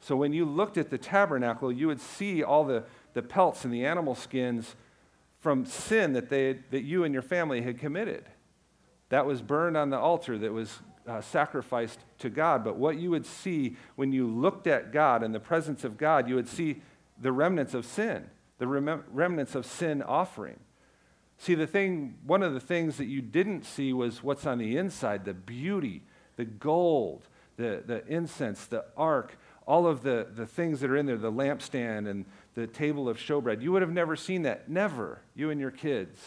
So 0.00 0.16
when 0.16 0.32
you 0.32 0.44
looked 0.44 0.78
at 0.78 0.90
the 0.90 0.98
tabernacle, 0.98 1.72
you 1.72 1.88
would 1.88 2.00
see 2.00 2.42
all 2.42 2.64
the, 2.64 2.84
the 3.14 3.22
pelts 3.22 3.64
and 3.64 3.74
the 3.74 3.84
animal 3.84 4.14
skins 4.14 4.76
from 5.40 5.64
sin 5.64 6.12
that, 6.14 6.28
they, 6.28 6.60
that 6.70 6.82
you 6.82 7.04
and 7.04 7.12
your 7.12 7.22
family 7.22 7.62
had 7.62 7.78
committed. 7.78 8.24
That 9.08 9.26
was 9.26 9.40
burned 9.42 9.76
on 9.76 9.90
the 9.90 9.98
altar, 9.98 10.38
that 10.38 10.52
was 10.52 10.80
uh, 11.06 11.20
sacrificed 11.20 12.00
to 12.18 12.28
God. 12.28 12.62
But 12.62 12.76
what 12.76 12.98
you 12.98 13.10
would 13.10 13.26
see 13.26 13.76
when 13.96 14.12
you 14.12 14.26
looked 14.26 14.66
at 14.66 14.92
God 14.92 15.22
in 15.22 15.32
the 15.32 15.40
presence 15.40 15.84
of 15.84 15.96
God, 15.96 16.28
you 16.28 16.34
would 16.34 16.48
see 16.48 16.82
the 17.20 17.32
remnants 17.32 17.74
of 17.74 17.84
sin, 17.84 18.28
the 18.58 18.66
rem- 18.66 19.04
remnants 19.10 19.54
of 19.54 19.64
sin 19.64 20.02
offering. 20.02 20.60
See, 21.38 21.54
the 21.54 21.66
thing, 21.66 22.16
one 22.26 22.42
of 22.42 22.52
the 22.52 22.60
things 22.60 22.96
that 22.96 23.06
you 23.06 23.22
didn't 23.22 23.64
see 23.64 23.92
was 23.92 24.22
what's 24.22 24.44
on 24.44 24.58
the 24.58 24.76
inside 24.76 25.24
the 25.24 25.34
beauty, 25.34 26.02
the 26.38 26.44
gold, 26.44 27.26
the, 27.56 27.82
the 27.84 28.06
incense, 28.06 28.64
the 28.66 28.84
ark, 28.96 29.36
all 29.66 29.86
of 29.86 30.02
the, 30.02 30.28
the 30.34 30.46
things 30.46 30.80
that 30.80 30.88
are 30.88 30.96
in 30.96 31.04
there, 31.04 31.18
the 31.18 31.32
lampstand 31.32 32.08
and 32.08 32.24
the 32.54 32.66
table 32.66 33.08
of 33.08 33.18
showbread. 33.18 33.60
You 33.60 33.72
would 33.72 33.82
have 33.82 33.92
never 33.92 34.16
seen 34.16 34.42
that. 34.42 34.70
Never, 34.70 35.20
you 35.34 35.50
and 35.50 35.60
your 35.60 35.72
kids. 35.72 36.18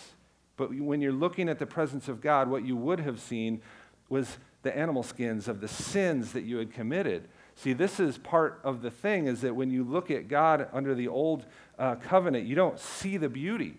But 0.57 0.75
when 0.75 1.01
you're 1.01 1.13
looking 1.13 1.47
at 1.49 1.57
the 1.57 1.65
presence 1.65 2.07
of 2.09 2.21
God, 2.21 2.49
what 2.49 2.65
you 2.65 2.75
would 2.75 2.99
have 2.99 3.19
seen 3.19 3.61
was 4.09 4.37
the 4.63 4.77
animal 4.77 5.01
skins 5.01 5.47
of 5.47 5.61
the 5.61 5.67
sins 5.67 6.33
that 6.33 6.43
you 6.43 6.57
had 6.57 6.73
committed. 6.73 7.29
See, 7.55 7.73
this 7.73 7.99
is 7.99 8.17
part 8.17 8.59
of 8.63 8.81
the 8.81 8.91
thing 8.91 9.27
is 9.27 9.41
that 9.41 9.55
when 9.55 9.71
you 9.71 9.83
look 9.85 10.11
at 10.11 10.27
God 10.27 10.67
under 10.73 10.93
the 10.93 11.07
old 11.07 11.45
uh, 11.79 11.95
covenant, 11.95 12.45
you 12.45 12.55
don't 12.55 12.77
see 12.77 13.15
the 13.15 13.29
beauty. 13.29 13.77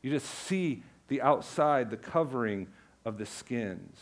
You 0.00 0.10
just 0.10 0.26
see 0.26 0.82
the 1.08 1.20
outside, 1.20 1.90
the 1.90 1.96
covering 1.98 2.68
of 3.04 3.18
the 3.18 3.26
skins. 3.26 3.98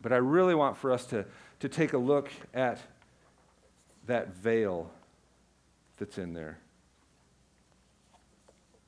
But 0.00 0.12
I 0.12 0.16
really 0.16 0.54
want 0.54 0.76
for 0.76 0.92
us 0.92 1.04
to, 1.06 1.24
to 1.60 1.68
take 1.68 1.92
a 1.92 1.98
look 1.98 2.30
at 2.54 2.78
that 4.06 4.34
veil 4.36 4.90
that's 5.98 6.18
in 6.18 6.32
there. 6.32 6.58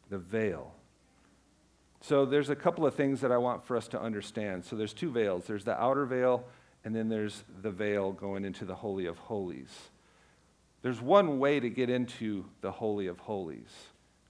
The 0.09 0.19
veil. 0.19 0.73
So 2.01 2.25
there's 2.25 2.51
a 2.51 2.57
couple 2.57 2.87
of 2.87 2.95
things 2.95 3.21
that 3.21 3.31
I 3.31 3.37
want 3.37 3.65
for 3.65 3.77
us 3.77 3.89
to 3.89 4.01
understand. 4.01 4.65
So 4.65 4.77
there's 4.77 4.93
two 4.93 5.11
veils. 5.11 5.45
There's 5.47 5.65
the 5.65 5.81
outer 5.81 6.07
veil 6.07 6.45
and 6.85 6.95
then 6.95 7.09
there's 7.09 7.45
the 7.63 7.71
veil 7.71 8.13
going 8.13 8.45
into 8.45 8.65
the 8.65 8.75
holy 8.75 9.07
of 9.07 9.19
holies. 9.19 9.91
There's 10.83 11.01
one 11.01 11.39
way 11.39 11.61
to 11.61 11.69
get 11.69 11.91
into 11.91 12.47
the 12.63 12.71
holy 12.71 13.07
of 13.07 13.19
holies, 13.19 13.71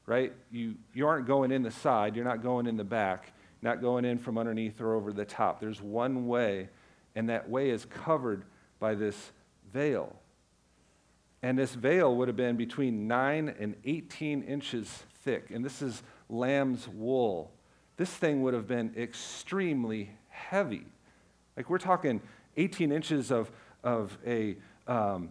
right? 0.06 0.32
You 0.50 0.74
you 0.92 1.06
aren't 1.06 1.26
going 1.26 1.52
in 1.52 1.62
the 1.62 1.70
side, 1.70 2.16
you're 2.16 2.24
not 2.24 2.42
going 2.42 2.66
in 2.66 2.76
the 2.76 2.84
back, 2.84 3.32
not 3.62 3.80
going 3.80 4.04
in 4.04 4.18
from 4.18 4.38
underneath 4.38 4.80
or 4.80 4.94
over 4.94 5.12
the 5.12 5.24
top. 5.24 5.60
There's 5.60 5.80
one 5.82 6.26
way 6.26 6.68
and 7.14 7.28
that 7.28 7.48
way 7.48 7.70
is 7.70 7.84
covered 7.84 8.44
by 8.78 8.94
this 8.94 9.32
veil. 9.72 10.16
And 11.42 11.58
this 11.58 11.74
veil 11.74 12.14
would 12.16 12.28
have 12.28 12.36
been 12.36 12.56
between 12.56 13.08
9 13.08 13.54
and 13.58 13.74
18 13.84 14.42
inches 14.42 15.04
thick. 15.22 15.50
And 15.50 15.64
this 15.64 15.82
is 15.82 16.02
lamb's 16.28 16.86
wool. 16.86 17.52
This 17.96 18.10
thing 18.10 18.42
would 18.42 18.54
have 18.54 18.66
been 18.66 18.92
extremely 18.96 20.10
heavy. 20.28 20.86
Like 21.56 21.70
we're 21.70 21.78
talking 21.78 22.20
18 22.56 22.92
inches 22.92 23.30
of, 23.30 23.50
of 23.82 24.16
a 24.26 24.56
um, 24.86 25.30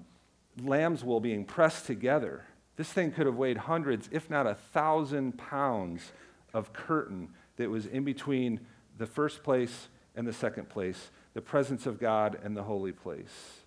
lamb's 0.61 1.03
wool 1.03 1.19
being 1.19 1.45
pressed 1.45 1.85
together. 1.85 2.43
This 2.75 2.91
thing 2.91 3.11
could 3.11 3.25
have 3.25 3.35
weighed 3.35 3.57
hundreds, 3.57 4.09
if 4.11 4.29
not 4.29 4.47
a 4.47 4.55
thousand 4.55 5.37
pounds 5.37 6.11
of 6.53 6.73
curtain 6.73 7.29
that 7.59 7.69
was 7.69 7.85
in 7.85 8.03
between 8.03 8.61
the 8.97 9.05
first 9.05 9.43
place 9.43 9.89
and 10.15 10.25
the 10.25 10.33
second 10.33 10.69
place, 10.69 11.11
the 11.33 11.41
presence 11.41 11.85
of 11.85 11.99
God 11.99 12.39
and 12.43 12.57
the 12.57 12.63
holy 12.63 12.91
place. 12.91 13.61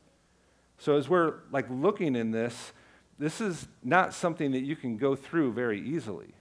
So 0.78 0.96
as 0.96 1.08
we're 1.08 1.34
like 1.52 1.66
looking 1.70 2.16
in 2.16 2.32
this, 2.32 2.72
this 3.18 3.40
is 3.40 3.68
not 3.84 4.14
something 4.14 4.50
that 4.52 4.62
you 4.62 4.74
can 4.74 4.96
go 4.96 5.14
through 5.14 5.52
very 5.52 5.80
easily. 5.80 6.34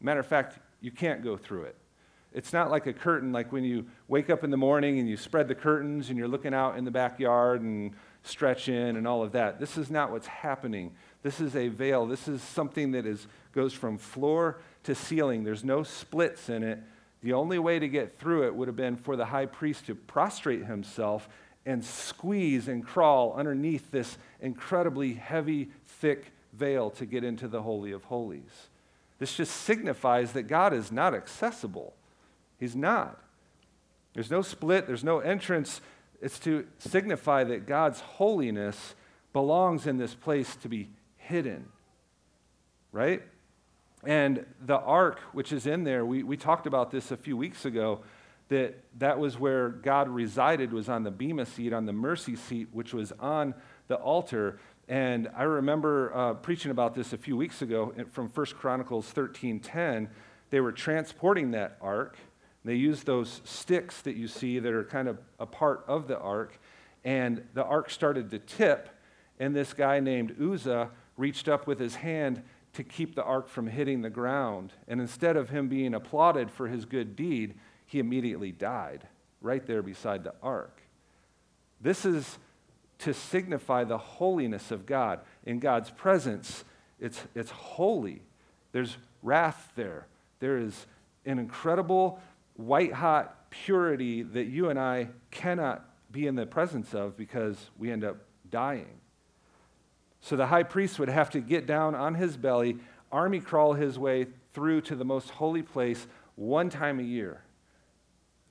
Matter 0.00 0.20
of 0.20 0.26
fact, 0.26 0.58
you 0.80 0.90
can't 0.90 1.24
go 1.24 1.36
through 1.36 1.62
it. 1.62 1.76
It's 2.32 2.52
not 2.52 2.70
like 2.70 2.86
a 2.86 2.92
curtain, 2.92 3.32
like 3.32 3.52
when 3.52 3.64
you 3.64 3.86
wake 4.08 4.28
up 4.28 4.44
in 4.44 4.50
the 4.50 4.56
morning 4.56 4.98
and 4.98 5.08
you 5.08 5.16
spread 5.16 5.48
the 5.48 5.54
curtains 5.54 6.10
and 6.10 6.18
you're 6.18 6.28
looking 6.28 6.52
out 6.52 6.76
in 6.76 6.84
the 6.84 6.90
backyard 6.90 7.62
and 7.62 7.92
stretch 8.24 8.68
in 8.68 8.96
and 8.96 9.06
all 9.06 9.22
of 9.22 9.32
that. 9.32 9.58
This 9.58 9.78
is 9.78 9.90
not 9.90 10.10
what's 10.10 10.26
happening. 10.26 10.92
This 11.22 11.40
is 11.40 11.56
a 11.56 11.68
veil. 11.68 12.04
This 12.04 12.28
is 12.28 12.42
something 12.42 12.92
that 12.92 13.06
is, 13.06 13.26
goes 13.52 13.72
from 13.72 13.96
floor 13.96 14.58
to 14.82 14.94
ceiling. 14.94 15.44
There's 15.44 15.64
no 15.64 15.82
splits 15.82 16.50
in 16.50 16.62
it. 16.62 16.80
The 17.22 17.32
only 17.32 17.58
way 17.58 17.78
to 17.78 17.88
get 17.88 18.18
through 18.18 18.46
it 18.46 18.54
would 18.54 18.68
have 18.68 18.76
been 18.76 18.96
for 18.96 19.16
the 19.16 19.26
high 19.26 19.46
priest 19.46 19.86
to 19.86 19.94
prostrate 19.94 20.66
himself 20.66 21.28
and 21.64 21.84
squeeze 21.84 22.68
and 22.68 22.86
crawl 22.86 23.34
underneath 23.36 23.90
this 23.90 24.18
incredibly 24.40 25.14
heavy, 25.14 25.70
thick 25.84 26.32
veil 26.52 26.90
to 26.90 27.06
get 27.06 27.24
into 27.24 27.48
the 27.48 27.62
Holy 27.62 27.92
of 27.92 28.04
Holies. 28.04 28.68
This 29.18 29.36
just 29.36 29.52
signifies 29.52 30.32
that 30.32 30.44
God 30.44 30.72
is 30.72 30.92
not 30.92 31.14
accessible. 31.14 31.94
He's 32.58 32.76
not. 32.76 33.18
There's 34.14 34.30
no 34.30 34.42
split, 34.42 34.86
there's 34.86 35.04
no 35.04 35.18
entrance. 35.18 35.80
It's 36.22 36.38
to 36.40 36.66
signify 36.78 37.44
that 37.44 37.66
God's 37.66 38.00
holiness 38.00 38.94
belongs 39.32 39.86
in 39.86 39.98
this 39.98 40.14
place 40.14 40.56
to 40.56 40.68
be 40.68 40.88
hidden. 41.16 41.66
Right? 42.92 43.22
And 44.06 44.46
the 44.64 44.78
ark, 44.78 45.18
which 45.32 45.52
is 45.52 45.66
in 45.66 45.82
there, 45.82 46.06
we, 46.06 46.22
we 46.22 46.36
talked 46.36 46.66
about 46.66 46.92
this 46.92 47.10
a 47.10 47.16
few 47.16 47.36
weeks 47.36 47.64
ago, 47.64 48.00
that 48.48 48.78
that 48.98 49.18
was 49.18 49.36
where 49.36 49.68
God 49.68 50.08
resided, 50.08 50.72
was 50.72 50.88
on 50.88 51.02
the 51.02 51.10
Bema 51.10 51.44
seat, 51.44 51.72
on 51.72 51.86
the 51.86 51.92
mercy 51.92 52.36
seat, 52.36 52.68
which 52.72 52.94
was 52.94 53.12
on 53.18 53.52
the 53.88 53.96
altar. 53.96 54.60
And 54.88 55.28
I 55.36 55.42
remember 55.42 56.14
uh, 56.14 56.34
preaching 56.34 56.70
about 56.70 56.94
this 56.94 57.12
a 57.12 57.18
few 57.18 57.36
weeks 57.36 57.62
ago 57.62 57.92
from 58.12 58.28
1 58.28 58.46
Chronicles 58.58 59.12
13.10. 59.12 60.08
They 60.50 60.60
were 60.60 60.70
transporting 60.70 61.50
that 61.50 61.76
ark. 61.80 62.16
They 62.64 62.76
used 62.76 63.06
those 63.06 63.40
sticks 63.44 64.02
that 64.02 64.14
you 64.14 64.28
see 64.28 64.60
that 64.60 64.72
are 64.72 64.84
kind 64.84 65.08
of 65.08 65.18
a 65.40 65.46
part 65.46 65.84
of 65.88 66.06
the 66.06 66.18
ark. 66.18 66.60
And 67.04 67.42
the 67.54 67.64
ark 67.64 67.90
started 67.90 68.30
to 68.30 68.38
tip. 68.38 68.88
And 69.40 69.54
this 69.54 69.72
guy 69.72 69.98
named 69.98 70.36
Uzzah 70.40 70.90
reached 71.16 71.48
up 71.48 71.66
with 71.66 71.80
his 71.80 71.96
hand 71.96 72.42
to 72.76 72.84
keep 72.84 73.14
the 73.14 73.24
ark 73.24 73.48
from 73.48 73.66
hitting 73.66 74.02
the 74.02 74.10
ground. 74.10 74.72
And 74.86 75.00
instead 75.00 75.36
of 75.36 75.48
him 75.48 75.68
being 75.68 75.94
applauded 75.94 76.50
for 76.50 76.68
his 76.68 76.84
good 76.84 77.16
deed, 77.16 77.54
he 77.86 77.98
immediately 77.98 78.52
died 78.52 79.06
right 79.40 79.66
there 79.66 79.82
beside 79.82 80.24
the 80.24 80.34
ark. 80.42 80.82
This 81.80 82.04
is 82.04 82.38
to 82.98 83.14
signify 83.14 83.84
the 83.84 83.98
holiness 83.98 84.70
of 84.70 84.84
God. 84.84 85.20
In 85.44 85.58
God's 85.58 85.90
presence, 85.90 86.64
it's, 87.00 87.20
it's 87.34 87.50
holy. 87.50 88.22
There's 88.72 88.96
wrath 89.22 89.72
there. 89.74 90.06
There 90.40 90.58
is 90.58 90.86
an 91.24 91.38
incredible 91.38 92.20
white 92.56 92.92
hot 92.92 93.50
purity 93.50 94.22
that 94.22 94.46
you 94.46 94.68
and 94.68 94.78
I 94.78 95.08
cannot 95.30 95.84
be 96.12 96.26
in 96.26 96.34
the 96.34 96.46
presence 96.46 96.94
of 96.94 97.16
because 97.16 97.56
we 97.78 97.90
end 97.90 98.04
up 98.04 98.18
dying. 98.50 99.00
So 100.26 100.34
the 100.34 100.48
high 100.48 100.64
priest 100.64 100.98
would 100.98 101.08
have 101.08 101.30
to 101.30 101.40
get 101.40 101.68
down 101.68 101.94
on 101.94 102.16
his 102.16 102.36
belly, 102.36 102.78
army 103.12 103.38
crawl 103.38 103.74
his 103.74 103.96
way 103.96 104.26
through 104.54 104.80
to 104.80 104.96
the 104.96 105.04
most 105.04 105.30
holy 105.30 105.62
place 105.62 106.08
one 106.34 106.68
time 106.68 106.98
a 106.98 107.04
year. 107.04 107.44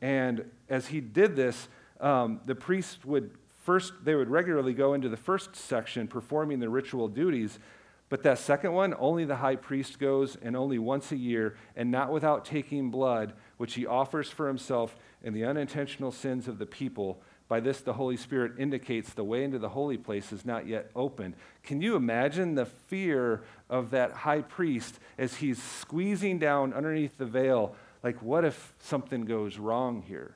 And 0.01 0.49
as 0.69 0.87
he 0.87 1.01
did 1.01 1.35
this, 1.35 1.67
um, 1.99 2.39
the 2.45 2.55
priest 2.55 3.03
would 3.03 3.31
first, 3.65 3.91
they 4.05 4.15
would 4.15 4.29
regularly 4.29 4.73
go 4.73 4.93
into 4.93 5.09
the 5.09 5.17
first 5.17 5.53
section 5.53 6.07
performing 6.07 6.61
the 6.61 6.69
ritual 6.69 7.09
duties. 7.09 7.59
But 8.07 8.23
that 8.23 8.39
second 8.39 8.71
one, 8.71 8.95
only 8.97 9.25
the 9.25 9.35
high 9.35 9.57
priest 9.57 9.99
goes, 9.99 10.37
and 10.41 10.55
only 10.55 10.79
once 10.79 11.11
a 11.11 11.17
year, 11.17 11.57
and 11.75 11.91
not 11.91 12.09
without 12.09 12.45
taking 12.45 12.89
blood, 12.89 13.33
which 13.57 13.75
he 13.75 13.85
offers 13.85 14.29
for 14.29 14.47
himself 14.47 14.95
and 15.23 15.35
the 15.35 15.45
unintentional 15.45 16.11
sins 16.11 16.47
of 16.47 16.57
the 16.57 16.65
people. 16.65 17.21
By 17.47 17.59
this, 17.59 17.81
the 17.81 17.93
Holy 17.93 18.17
Spirit 18.17 18.53
indicates 18.57 19.13
the 19.13 19.23
way 19.23 19.43
into 19.43 19.59
the 19.59 19.69
holy 19.69 19.97
place 19.97 20.31
is 20.31 20.45
not 20.45 20.67
yet 20.67 20.89
opened. 20.95 21.35
Can 21.63 21.81
you 21.81 21.95
imagine 21.95 22.55
the 22.55 22.65
fear 22.65 23.43
of 23.69 23.91
that 23.91 24.11
high 24.11 24.41
priest 24.41 24.99
as 25.17 25.35
he's 25.35 25.61
squeezing 25.61 26.39
down 26.39 26.73
underneath 26.73 27.17
the 27.17 27.25
veil? 27.25 27.75
Like, 28.03 28.21
what 28.21 28.45
if 28.45 28.73
something 28.79 29.25
goes 29.25 29.57
wrong 29.57 30.01
here? 30.01 30.35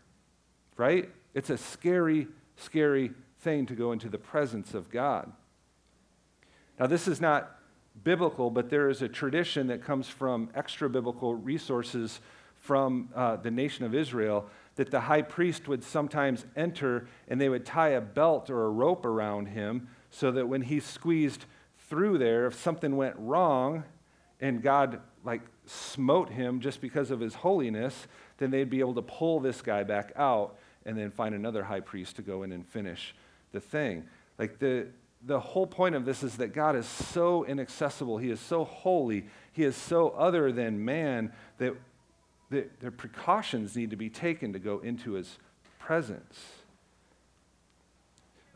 Right? 0.78 1.10
It's 1.34 1.50
a 1.50 1.58
scary 1.58 2.28
scary 2.60 3.12
thing 3.40 3.66
to 3.68 3.74
go 3.74 3.92
into 3.92 4.10
the 4.10 4.18
presence 4.18 4.74
of 4.74 4.90
God. 4.90 5.32
Now, 6.80 6.88
this 6.88 7.08
is 7.08 7.20
not 7.20 7.56
biblical, 8.04 8.50
but 8.50 8.70
there 8.70 8.90
is 8.90 9.02
a 9.02 9.10
tradition 9.10 9.68
that 9.68 9.84
comes 9.84 10.08
from 10.08 10.50
extra 10.56 10.90
biblical 10.90 11.36
resources 11.36 12.20
from 12.60 13.10
uh, 13.16 13.38
the 13.38 13.52
nation 13.52 13.86
of 13.86 13.96
Israel 13.96 14.50
that 14.76 14.92
the 14.92 15.02
high 15.02 15.22
priest 15.22 15.68
would 15.68 15.84
sometimes 15.84 16.46
enter 16.56 17.08
and 17.28 17.40
they 17.40 17.50
would 17.50 17.66
tie 17.66 17.90
a 17.90 18.02
belt 18.02 18.50
or 18.50 18.66
a 18.66 18.70
rope 18.70 19.06
around 19.06 19.48
him 19.48 19.90
so 20.10 20.32
that 20.32 20.48
when 20.48 20.62
he 20.62 20.80
squeezed 20.80 21.46
through 21.90 22.18
there, 22.18 22.46
if 22.46 22.54
something 22.56 22.96
went 22.96 23.16
wrong 23.18 23.84
and 24.40 24.62
God 24.62 25.02
like 25.24 25.42
smote 25.66 26.30
him 26.30 26.62
just 26.62 26.82
because 26.82 27.12
of 27.12 27.20
his 27.20 27.36
holiness, 27.36 28.08
then 28.38 28.52
they'd 28.52 28.70
be 28.70 28.80
able 28.80 28.94
to 28.94 29.02
pull 29.02 29.40
this 29.40 29.62
guy 29.62 29.84
back 29.84 30.14
out 30.16 30.58
and 30.86 30.98
then 30.98 31.12
find 31.12 31.36
another 31.36 31.64
high 31.64 31.82
priest 31.82 32.16
to 32.16 32.22
go 32.22 32.44
in 32.44 32.52
and 32.52 32.66
finish 32.66 33.14
the 33.52 33.60
thing. 33.60 34.06
Like 34.38 34.60
the, 34.60 34.88
the 35.26 35.40
whole 35.40 35.68
point 35.68 35.96
of 35.96 36.06
this 36.06 36.24
is 36.24 36.38
that 36.38 36.54
God 36.54 36.76
is 36.76 36.86
so 36.86 37.44
inaccessible. 37.44 38.18
He 38.18 38.30
is 38.30 38.40
so 38.40 38.64
holy. 38.64 39.26
He 39.52 39.64
is 39.64 39.76
so 39.76 40.12
other 40.12 40.52
than 40.52 40.86
man 40.86 41.34
that, 41.58 41.76
the 42.50 42.92
precautions 42.92 43.76
need 43.76 43.92
to 43.92 43.96
be 43.96 44.10
taken 44.10 44.54
to 44.54 44.60
go 44.60 44.80
into 44.80 45.14
his 45.14 45.38
presence. 45.78 46.40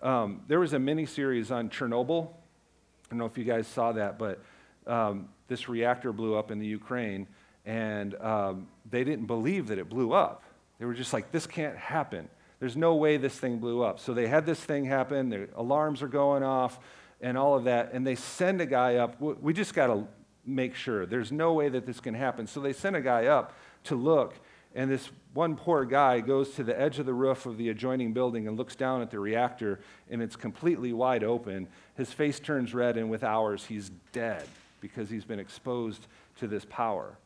Um, 0.02 0.42
there 0.48 0.60
was 0.60 0.74
a 0.74 0.80
mini 0.80 1.06
series 1.06 1.52
on 1.52 1.70
Chernobyl. 1.70 2.28
I 2.28 3.10
don't 3.10 3.20
know 3.20 3.26
if 3.26 3.38
you 3.38 3.44
guys 3.44 3.68
saw 3.68 3.92
that, 3.94 4.18
but 4.18 4.44
um, 4.88 5.30
this 5.48 5.70
reactor 5.70 6.12
blew 6.12 6.36
up 6.36 6.52
in 6.52 6.60
the 6.60 6.66
Ukraine, 6.66 7.28
and 7.66 8.16
um, 8.16 8.68
they 8.90 9.04
didn't 9.04 9.28
believe 9.28 9.68
that 9.68 9.78
it 9.78 9.88
blew 9.88 10.12
up. 10.12 10.44
They 10.80 10.86
were 10.86 10.94
just 10.94 11.14
like, 11.14 11.32
this 11.32 11.48
can't 11.48 11.78
happen. 11.78 12.28
There's 12.60 12.76
no 12.76 12.96
way 12.96 13.18
this 13.18 13.38
thing 13.38 13.60
blew 13.60 13.84
up. 13.84 14.00
So 14.00 14.14
they 14.14 14.28
had 14.28 14.46
this 14.46 14.60
thing 14.60 14.86
happen, 14.86 15.30
their 15.30 15.50
alarms 15.56 16.02
are 16.02 16.08
going 16.08 16.44
off, 16.44 16.80
and 17.22 17.38
all 17.38 17.56
of 17.56 17.66
that. 17.66 17.94
And 17.94 18.06
they 18.06 18.16
send 18.16 18.60
a 18.60 18.66
guy 18.66 18.96
up. 18.96 19.22
We 19.22 19.54
just 19.54 19.74
got 19.74 19.88
to 19.88 20.08
make 20.46 20.76
sure. 20.76 21.06
There's 21.06 21.32
no 21.32 21.54
way 21.54 21.70
that 21.70 21.86
this 21.86 22.00
can 22.00 22.14
happen. 22.14 22.48
So 22.48 22.60
they 22.60 22.74
sent 22.74 22.96
a 22.96 23.02
guy 23.02 23.28
up 23.28 23.54
to 23.86 23.96
look. 23.96 24.36
And 24.76 24.90
this 24.90 25.10
one 25.34 25.56
poor 25.56 25.86
guy 25.86 26.20
goes 26.20 26.52
to 26.56 26.64
the 26.64 26.80
edge 26.80 27.00
of 27.00 27.06
the 27.06 27.14
roof 27.14 27.46
of 27.46 27.58
the 27.58 27.70
adjoining 27.70 28.14
building 28.14 28.48
and 28.48 28.58
looks 28.58 28.76
down 28.76 29.02
at 29.02 29.12
the 29.12 29.20
reactor, 29.20 29.80
and 30.10 30.22
it's 30.22 30.36
completely 30.36 30.94
wide 30.94 31.24
open. 31.24 31.68
His 31.96 32.12
face 32.12 32.40
turns 32.40 32.74
red, 32.74 32.98
and 32.98 33.10
with 33.10 33.24
hours, 33.24 33.66
he's 33.66 33.92
dead 34.12 34.48
because 34.82 35.10
he's 35.10 35.26
been 35.26 35.40
exposed 35.40 36.08
to 36.40 36.48
this 36.48 36.66
power 36.70 37.18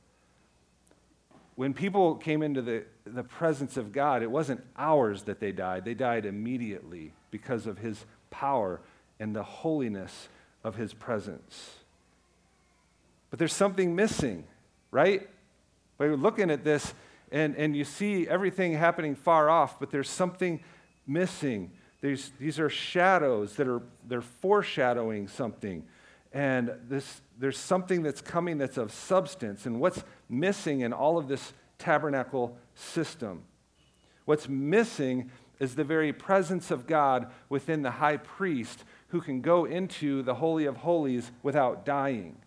when 1.58 1.74
people 1.74 2.15
came 2.15 2.43
into 2.43 2.62
the, 2.62 2.84
the 3.04 3.24
presence 3.24 3.78
of 3.78 3.91
God, 3.91 4.22
it 4.22 4.30
wasn't 4.30 4.63
hours 4.78 5.24
that 5.24 5.39
they 5.39 5.52
died. 5.52 5.86
They 5.86 5.96
died 5.96 6.28
immediately 6.28 7.13
because 7.32 7.65
of 7.65 7.80
his 7.80 8.06
power 8.30 8.80
and 9.20 9.36
the 9.36 9.41
holiness 9.41 10.30
of 10.63 10.76
his 10.76 10.93
presence. 10.93 11.78
But 13.32 13.39
there's 13.39 13.56
something 13.56 13.96
missing, 13.96 14.43
right? 14.91 15.28
We're 15.98 16.16
looking 16.16 16.52
at 16.52 16.64
this 16.64 16.94
and, 17.32 17.56
and 17.56 17.76
you 17.76 17.84
see 17.84 18.28
everything 18.28 18.74
happening 18.74 19.16
far 19.16 19.50
off, 19.50 19.80
but 19.80 19.92
there's 19.92 20.10
something 20.10 20.62
missing. 21.06 21.72
There's, 22.02 22.32
these 22.40 22.60
are 22.60 22.70
shadows 22.70 23.56
that 23.56 23.68
are 23.68 23.82
they're 24.08 24.22
foreshadowing 24.22 25.28
something. 25.28 25.84
And 26.32 26.72
this, 26.88 27.22
there's 27.38 27.58
something 27.58 28.04
that's 28.04 28.22
coming 28.22 28.58
that's 28.58 28.78
of 28.78 28.92
substance. 28.94 29.66
And 29.66 29.80
what's 29.80 30.04
missing 30.30 30.82
in 30.82 30.94
all 30.94 31.18
of 31.18 31.28
this 31.28 31.54
tabernacle 31.80 32.58
system? 32.76 33.44
What's 34.26 34.48
missing 34.48 35.32
is 35.60 35.76
the 35.76 35.84
very 35.84 36.14
presence 36.14 36.70
of 36.70 36.86
God 36.86 37.32
within 37.50 37.82
the 37.82 37.92
high 37.92 38.18
priest 38.18 38.84
who 39.10 39.22
can 39.22 39.42
go 39.42 39.66
into 39.66 40.22
the 40.22 40.36
Holy 40.36 40.66
of 40.66 40.78
Holies 40.78 41.32
without 41.42 41.86
dying. 41.86 42.38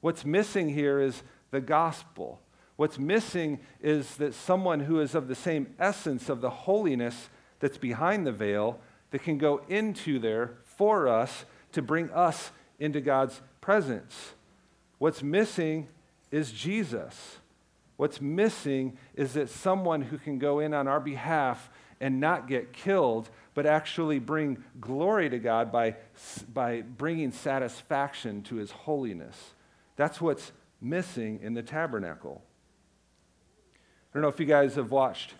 What's 0.00 0.24
missing 0.24 0.68
here 0.68 1.00
is 1.00 1.22
the 1.50 1.60
gospel. 1.60 2.40
What's 2.76 2.98
missing 2.98 3.60
is 3.80 4.16
that 4.16 4.34
someone 4.34 4.80
who 4.80 5.00
is 5.00 5.14
of 5.14 5.28
the 5.28 5.34
same 5.34 5.74
essence 5.78 6.28
of 6.28 6.40
the 6.40 6.50
holiness 6.50 7.28
that's 7.60 7.78
behind 7.78 8.26
the 8.26 8.32
veil 8.32 8.80
that 9.10 9.22
can 9.22 9.38
go 9.38 9.62
into 9.68 10.18
there 10.18 10.58
for 10.64 11.06
us 11.06 11.44
to 11.72 11.82
bring 11.82 12.10
us 12.10 12.50
into 12.80 13.00
God's 13.00 13.40
presence. 13.60 14.34
What's 14.98 15.22
missing 15.22 15.88
is 16.30 16.50
Jesus. 16.50 17.38
What's 17.96 18.20
missing 18.20 18.98
is 19.14 19.34
that 19.34 19.50
someone 19.50 20.02
who 20.02 20.18
can 20.18 20.38
go 20.38 20.58
in 20.58 20.74
on 20.74 20.88
our 20.88 20.98
behalf 20.98 21.70
and 22.00 22.20
not 22.20 22.48
get 22.48 22.72
killed, 22.72 23.30
but 23.54 23.66
actually 23.66 24.18
bring 24.18 24.64
glory 24.80 25.30
to 25.30 25.38
God 25.38 25.70
by, 25.70 25.94
by 26.52 26.82
bringing 26.82 27.30
satisfaction 27.30 28.42
to 28.42 28.56
his 28.56 28.72
holiness. 28.72 29.54
That's 29.94 30.20
what's 30.20 30.50
missing 30.80 31.38
in 31.40 31.54
the 31.54 31.62
tabernacle. 31.62 32.42
I 34.14 34.16
don't 34.18 34.22
know 34.22 34.28
if 34.28 34.38
you 34.38 34.46
guys 34.46 34.76
have 34.76 34.92
watched 34.92 35.34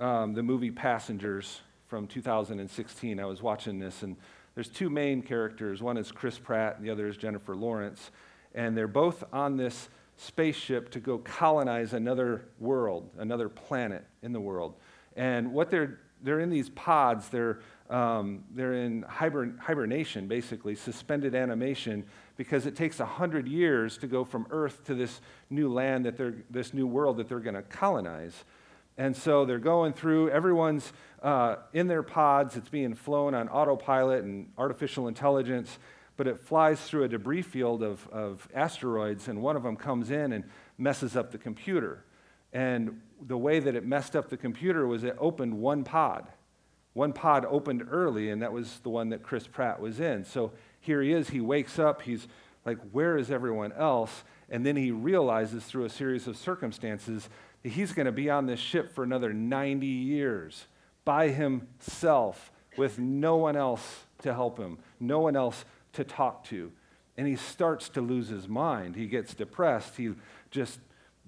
um, 0.00 0.32
the 0.32 0.42
movie 0.42 0.70
Passengers 0.70 1.60
from 1.86 2.06
2016. 2.06 3.20
I 3.20 3.26
was 3.26 3.42
watching 3.42 3.78
this, 3.78 4.02
and 4.02 4.16
there's 4.54 4.70
two 4.70 4.88
main 4.88 5.20
characters. 5.20 5.82
One 5.82 5.98
is 5.98 6.10
Chris 6.12 6.38
Pratt, 6.38 6.78
and 6.78 6.86
the 6.86 6.88
other 6.88 7.08
is 7.08 7.18
Jennifer 7.18 7.54
Lawrence. 7.54 8.10
And 8.54 8.74
they're 8.74 8.88
both 8.88 9.22
on 9.34 9.58
this 9.58 9.90
spaceship 10.16 10.88
to 10.92 10.98
go 10.98 11.18
colonize 11.18 11.92
another 11.92 12.46
world, 12.58 13.10
another 13.18 13.50
planet 13.50 14.06
in 14.22 14.32
the 14.32 14.40
world. 14.40 14.76
And 15.14 15.52
what 15.52 15.70
they're, 15.70 16.00
they're 16.22 16.40
in 16.40 16.48
these 16.48 16.70
pods, 16.70 17.28
they're, 17.28 17.60
um, 17.90 18.44
they're 18.54 18.72
in 18.72 19.02
hibern- 19.02 19.58
hibernation, 19.58 20.26
basically, 20.26 20.74
suspended 20.74 21.34
animation, 21.34 22.02
because 22.36 22.66
it 22.66 22.76
takes 22.76 22.98
100 22.98 23.48
years 23.48 23.98
to 23.98 24.06
go 24.06 24.24
from 24.24 24.46
Earth 24.50 24.84
to 24.84 24.94
this 24.94 25.20
new 25.50 25.72
land, 25.72 26.04
that 26.04 26.16
they're, 26.16 26.34
this 26.50 26.74
new 26.74 26.86
world 26.86 27.16
that 27.16 27.28
they're 27.28 27.40
going 27.40 27.54
to 27.54 27.62
colonize. 27.62 28.44
And 28.98 29.16
so 29.16 29.44
they're 29.44 29.58
going 29.58 29.92
through, 29.92 30.30
everyone's 30.30 30.92
uh, 31.22 31.56
in 31.72 31.86
their 31.86 32.02
pods, 32.02 32.56
it's 32.56 32.68
being 32.68 32.94
flown 32.94 33.34
on 33.34 33.48
autopilot 33.48 34.24
and 34.24 34.50
artificial 34.56 35.08
intelligence, 35.08 35.78
but 36.16 36.26
it 36.26 36.40
flies 36.40 36.80
through 36.80 37.04
a 37.04 37.08
debris 37.08 37.42
field 37.42 37.82
of, 37.82 38.06
of 38.08 38.48
asteroids, 38.54 39.28
and 39.28 39.42
one 39.42 39.56
of 39.56 39.62
them 39.62 39.76
comes 39.76 40.10
in 40.10 40.32
and 40.32 40.44
messes 40.78 41.16
up 41.16 41.30
the 41.30 41.38
computer. 41.38 42.04
And 42.52 43.00
the 43.26 43.36
way 43.36 43.60
that 43.60 43.74
it 43.74 43.84
messed 43.84 44.16
up 44.16 44.28
the 44.28 44.36
computer 44.36 44.86
was 44.86 45.04
it 45.04 45.16
opened 45.18 45.54
one 45.58 45.84
pod. 45.84 46.28
One 46.94 47.12
pod 47.12 47.44
opened 47.44 47.86
early, 47.90 48.30
and 48.30 48.40
that 48.40 48.52
was 48.52 48.78
the 48.82 48.88
one 48.88 49.10
that 49.10 49.22
Chris 49.22 49.46
Pratt 49.46 49.80
was 49.80 50.00
in. 50.00 50.24
So 50.24 50.52
here 50.86 51.02
he 51.02 51.12
is, 51.12 51.30
he 51.30 51.40
wakes 51.40 51.78
up, 51.78 52.02
he's 52.02 52.28
like, 52.64 52.78
Where 52.92 53.18
is 53.18 53.30
everyone 53.30 53.72
else? 53.72 54.24
And 54.48 54.64
then 54.64 54.76
he 54.76 54.92
realizes 54.92 55.64
through 55.64 55.84
a 55.84 55.90
series 55.90 56.28
of 56.28 56.36
circumstances 56.36 57.28
that 57.62 57.70
he's 57.70 57.92
going 57.92 58.06
to 58.06 58.12
be 58.12 58.30
on 58.30 58.46
this 58.46 58.60
ship 58.60 58.94
for 58.94 59.02
another 59.02 59.32
90 59.32 59.86
years 59.86 60.66
by 61.04 61.28
himself 61.28 62.52
with 62.76 62.98
no 62.98 63.36
one 63.36 63.56
else 63.56 64.04
to 64.22 64.32
help 64.32 64.58
him, 64.58 64.78
no 65.00 65.18
one 65.18 65.34
else 65.34 65.64
to 65.94 66.04
talk 66.04 66.44
to. 66.44 66.70
And 67.16 67.26
he 67.26 67.34
starts 67.34 67.88
to 67.90 68.00
lose 68.00 68.28
his 68.28 68.46
mind. 68.46 68.94
He 68.94 69.06
gets 69.06 69.34
depressed. 69.34 69.96
He 69.96 70.12
just 70.50 70.78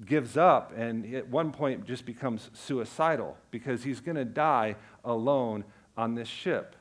gives 0.04 0.36
up 0.36 0.72
and 0.76 1.12
at 1.12 1.28
one 1.28 1.50
point 1.50 1.84
just 1.84 2.06
becomes 2.06 2.50
suicidal 2.52 3.36
because 3.50 3.82
he's 3.82 3.98
going 3.98 4.16
to 4.16 4.24
die 4.24 4.76
alone 5.04 5.64
on 5.96 6.14
this 6.14 6.28
ship 6.28 6.76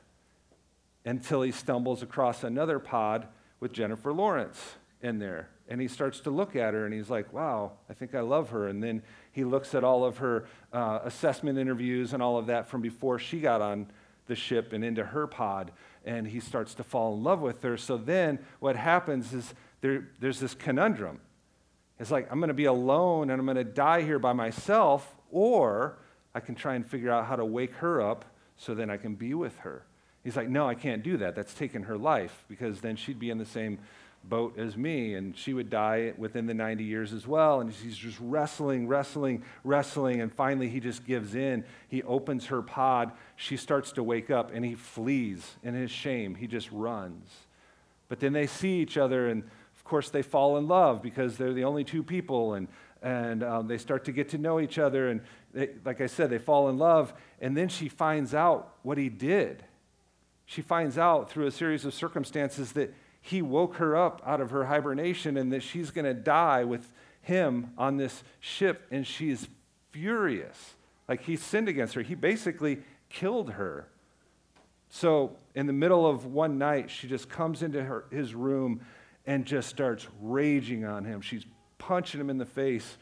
until 1.08 1.40
he 1.40 1.50
stumbles 1.50 2.02
across 2.02 2.44
another 2.44 2.78
pod 2.78 3.26
with 3.60 3.72
Jennifer 3.72 4.12
Lawrence 4.12 4.74
in 5.00 5.18
there. 5.18 5.48
And 5.66 5.80
he 5.80 5.88
starts 5.88 6.20
to 6.20 6.30
look 6.30 6.54
at 6.54 6.74
her 6.74 6.84
and 6.84 6.92
he's 6.92 7.08
like, 7.08 7.32
wow, 7.32 7.72
I 7.88 7.94
think 7.94 8.14
I 8.14 8.20
love 8.20 8.50
her. 8.50 8.68
And 8.68 8.82
then 8.82 9.02
he 9.32 9.44
looks 9.44 9.74
at 9.74 9.84
all 9.84 10.04
of 10.04 10.18
her 10.18 10.44
uh, 10.70 11.00
assessment 11.04 11.58
interviews 11.58 12.12
and 12.12 12.22
all 12.22 12.36
of 12.36 12.46
that 12.46 12.68
from 12.68 12.82
before 12.82 13.18
she 13.18 13.40
got 13.40 13.62
on 13.62 13.86
the 14.26 14.34
ship 14.34 14.74
and 14.74 14.84
into 14.84 15.02
her 15.02 15.26
pod. 15.26 15.72
And 16.04 16.26
he 16.26 16.40
starts 16.40 16.74
to 16.74 16.84
fall 16.84 17.14
in 17.14 17.24
love 17.24 17.40
with 17.40 17.62
her. 17.62 17.78
So 17.78 17.96
then 17.96 18.38
what 18.60 18.76
happens 18.76 19.32
is 19.32 19.54
there, 19.80 20.08
there's 20.20 20.40
this 20.40 20.54
conundrum. 20.54 21.20
It's 21.98 22.10
like, 22.10 22.30
I'm 22.30 22.38
going 22.38 22.48
to 22.48 22.54
be 22.54 22.66
alone 22.66 23.30
and 23.30 23.40
I'm 23.40 23.46
going 23.46 23.56
to 23.56 23.64
die 23.64 24.02
here 24.02 24.18
by 24.18 24.34
myself, 24.34 25.16
or 25.30 25.98
I 26.34 26.40
can 26.40 26.54
try 26.54 26.74
and 26.74 26.86
figure 26.86 27.10
out 27.10 27.26
how 27.26 27.36
to 27.36 27.46
wake 27.46 27.72
her 27.76 28.02
up 28.02 28.26
so 28.58 28.74
then 28.74 28.90
I 28.90 28.98
can 28.98 29.14
be 29.14 29.32
with 29.32 29.56
her. 29.60 29.84
He's 30.28 30.36
like, 30.36 30.50
No, 30.50 30.68
I 30.68 30.74
can't 30.74 31.02
do 31.02 31.16
that. 31.16 31.34
That's 31.34 31.54
taking 31.54 31.84
her 31.84 31.96
life 31.96 32.44
because 32.48 32.82
then 32.82 32.96
she'd 32.96 33.18
be 33.18 33.30
in 33.30 33.38
the 33.38 33.46
same 33.46 33.78
boat 34.22 34.58
as 34.58 34.76
me, 34.76 35.14
and 35.14 35.34
she 35.34 35.54
would 35.54 35.70
die 35.70 36.12
within 36.18 36.44
the 36.44 36.52
90 36.52 36.84
years 36.84 37.14
as 37.14 37.26
well. 37.26 37.62
And 37.62 37.72
he's 37.72 37.96
just 37.96 38.18
wrestling, 38.20 38.86
wrestling, 38.86 39.42
wrestling, 39.64 40.20
and 40.20 40.30
finally 40.30 40.68
he 40.68 40.80
just 40.80 41.06
gives 41.06 41.34
in. 41.34 41.64
He 41.88 42.02
opens 42.02 42.44
her 42.48 42.60
pod. 42.60 43.12
She 43.36 43.56
starts 43.56 43.92
to 43.92 44.02
wake 44.02 44.30
up, 44.30 44.50
and 44.52 44.66
he 44.66 44.74
flees 44.74 45.56
in 45.62 45.72
his 45.72 45.90
shame. 45.90 46.34
He 46.34 46.46
just 46.46 46.70
runs. 46.72 47.30
But 48.10 48.20
then 48.20 48.34
they 48.34 48.46
see 48.46 48.80
each 48.80 48.98
other, 48.98 49.30
and 49.30 49.44
of 49.74 49.82
course, 49.84 50.10
they 50.10 50.20
fall 50.20 50.58
in 50.58 50.68
love 50.68 51.00
because 51.00 51.38
they're 51.38 51.54
the 51.54 51.64
only 51.64 51.84
two 51.84 52.02
people, 52.02 52.52
and, 52.52 52.68
and 53.00 53.42
um, 53.42 53.66
they 53.66 53.78
start 53.78 54.04
to 54.04 54.12
get 54.12 54.28
to 54.28 54.36
know 54.36 54.60
each 54.60 54.78
other. 54.78 55.08
And 55.08 55.22
they, 55.54 55.70
like 55.86 56.02
I 56.02 56.06
said, 56.06 56.28
they 56.28 56.36
fall 56.36 56.68
in 56.68 56.76
love, 56.76 57.14
and 57.40 57.56
then 57.56 57.70
she 57.70 57.88
finds 57.88 58.34
out 58.34 58.74
what 58.82 58.98
he 58.98 59.08
did. 59.08 59.64
She 60.48 60.62
finds 60.62 60.96
out 60.96 61.28
through 61.28 61.46
a 61.46 61.50
series 61.50 61.84
of 61.84 61.92
circumstances 61.92 62.72
that 62.72 62.94
he 63.20 63.42
woke 63.42 63.74
her 63.76 63.94
up 63.94 64.22
out 64.24 64.40
of 64.40 64.48
her 64.48 64.64
hibernation 64.64 65.36
and 65.36 65.52
that 65.52 65.62
she's 65.62 65.90
going 65.90 66.06
to 66.06 66.14
die 66.14 66.64
with 66.64 66.90
him 67.20 67.72
on 67.76 67.98
this 67.98 68.24
ship, 68.40 68.86
and 68.90 69.06
she 69.06 69.28
is 69.28 69.46
furious. 69.90 70.72
Like 71.06 71.20
he 71.20 71.36
sinned 71.36 71.68
against 71.68 71.92
her. 71.92 72.00
He 72.00 72.14
basically 72.14 72.78
killed 73.10 73.50
her. 73.50 73.88
So, 74.88 75.36
in 75.54 75.66
the 75.66 75.74
middle 75.74 76.06
of 76.06 76.24
one 76.24 76.56
night, 76.56 76.88
she 76.88 77.08
just 77.08 77.28
comes 77.28 77.62
into 77.62 77.84
her, 77.84 78.06
his 78.10 78.34
room 78.34 78.80
and 79.26 79.44
just 79.44 79.68
starts 79.68 80.06
raging 80.18 80.86
on 80.86 81.04
him. 81.04 81.20
She's 81.20 81.44
punching 81.76 82.18
him 82.18 82.30
in 82.30 82.38
the 82.38 82.46
face. 82.46 82.96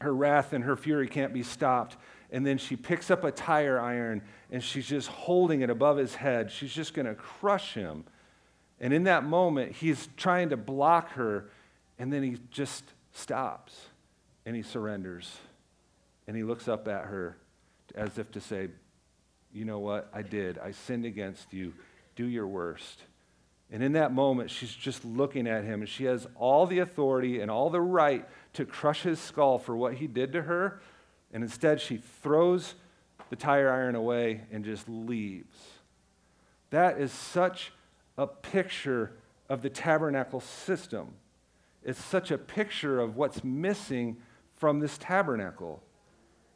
Her 0.00 0.12
wrath 0.12 0.52
and 0.52 0.64
her 0.64 0.76
fury 0.76 1.06
can't 1.06 1.32
be 1.32 1.44
stopped. 1.44 1.96
And 2.30 2.46
then 2.46 2.58
she 2.58 2.76
picks 2.76 3.10
up 3.10 3.24
a 3.24 3.30
tire 3.30 3.80
iron 3.80 4.22
and 4.50 4.62
she's 4.62 4.86
just 4.86 5.08
holding 5.08 5.62
it 5.62 5.70
above 5.70 5.96
his 5.96 6.14
head. 6.14 6.50
She's 6.50 6.72
just 6.72 6.94
going 6.94 7.06
to 7.06 7.14
crush 7.14 7.74
him. 7.74 8.04
And 8.80 8.92
in 8.92 9.04
that 9.04 9.24
moment, 9.24 9.72
he's 9.72 10.08
trying 10.16 10.50
to 10.50 10.56
block 10.56 11.12
her, 11.12 11.50
and 11.98 12.12
then 12.12 12.22
he 12.22 12.38
just 12.50 12.84
stops 13.12 13.74
and 14.46 14.54
he 14.54 14.62
surrenders. 14.62 15.36
And 16.26 16.36
he 16.36 16.42
looks 16.42 16.68
up 16.68 16.86
at 16.86 17.06
her 17.06 17.36
as 17.94 18.18
if 18.18 18.30
to 18.32 18.40
say, 18.40 18.68
You 19.52 19.64
know 19.64 19.78
what? 19.78 20.08
I 20.12 20.22
did. 20.22 20.58
I 20.58 20.72
sinned 20.72 21.06
against 21.06 21.52
you. 21.52 21.72
Do 22.16 22.26
your 22.26 22.46
worst. 22.46 23.02
And 23.70 23.82
in 23.82 23.92
that 23.92 24.12
moment, 24.14 24.50
she's 24.50 24.72
just 24.72 25.04
looking 25.04 25.46
at 25.46 25.64
him, 25.64 25.80
and 25.80 25.88
she 25.88 26.04
has 26.04 26.26
all 26.36 26.66
the 26.66 26.78
authority 26.78 27.40
and 27.40 27.50
all 27.50 27.68
the 27.68 27.80
right 27.80 28.26
to 28.54 28.64
crush 28.64 29.02
his 29.02 29.20
skull 29.20 29.58
for 29.58 29.76
what 29.76 29.94
he 29.94 30.06
did 30.06 30.32
to 30.32 30.42
her. 30.42 30.80
And 31.32 31.42
instead, 31.42 31.80
she 31.80 31.98
throws 31.98 32.74
the 33.30 33.36
tire 33.36 33.70
iron 33.70 33.94
away 33.94 34.42
and 34.50 34.64
just 34.64 34.88
leaves. 34.88 35.56
That 36.70 36.98
is 36.98 37.12
such 37.12 37.72
a 38.16 38.26
picture 38.26 39.12
of 39.48 39.62
the 39.62 39.70
tabernacle 39.70 40.40
system. 40.40 41.14
It's 41.82 42.02
such 42.02 42.30
a 42.30 42.38
picture 42.38 43.00
of 43.00 43.16
what's 43.16 43.44
missing 43.44 44.18
from 44.54 44.80
this 44.80 44.98
tabernacle. 44.98 45.82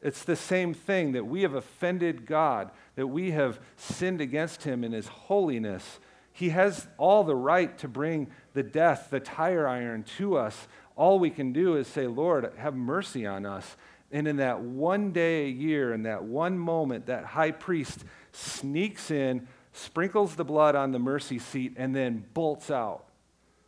It's 0.02 0.24
the 0.24 0.36
same 0.36 0.74
thing 0.74 1.12
that 1.12 1.26
we 1.26 1.42
have 1.42 1.54
offended 1.54 2.26
God, 2.26 2.70
that 2.96 3.06
we 3.06 3.30
have 3.30 3.60
sinned 3.76 4.20
against 4.20 4.64
Him 4.64 4.82
in 4.82 4.92
His 4.92 5.06
holiness. 5.06 6.00
He 6.32 6.48
has 6.48 6.88
all 6.98 7.22
the 7.22 7.36
right 7.36 7.76
to 7.78 7.88
bring 7.88 8.28
the 8.52 8.64
death, 8.64 9.08
the 9.10 9.20
tire 9.20 9.68
iron 9.68 10.02
to 10.18 10.36
us. 10.36 10.66
All 10.96 11.18
we 11.18 11.30
can 11.30 11.52
do 11.52 11.76
is 11.76 11.86
say, 11.86 12.06
Lord, 12.06 12.52
have 12.56 12.74
mercy 12.74 13.26
on 13.26 13.46
us. 13.46 13.76
And 14.12 14.28
in 14.28 14.36
that 14.36 14.60
one 14.60 15.12
day 15.12 15.46
a 15.46 15.48
year, 15.48 15.94
in 15.94 16.02
that 16.02 16.22
one 16.22 16.58
moment, 16.58 17.06
that 17.06 17.24
high 17.24 17.50
priest 17.50 18.04
sneaks 18.32 19.10
in, 19.10 19.48
sprinkles 19.72 20.36
the 20.36 20.44
blood 20.44 20.74
on 20.74 20.92
the 20.92 20.98
mercy 20.98 21.38
seat, 21.38 21.74
and 21.76 21.96
then 21.96 22.24
bolts 22.34 22.70
out. 22.70 23.04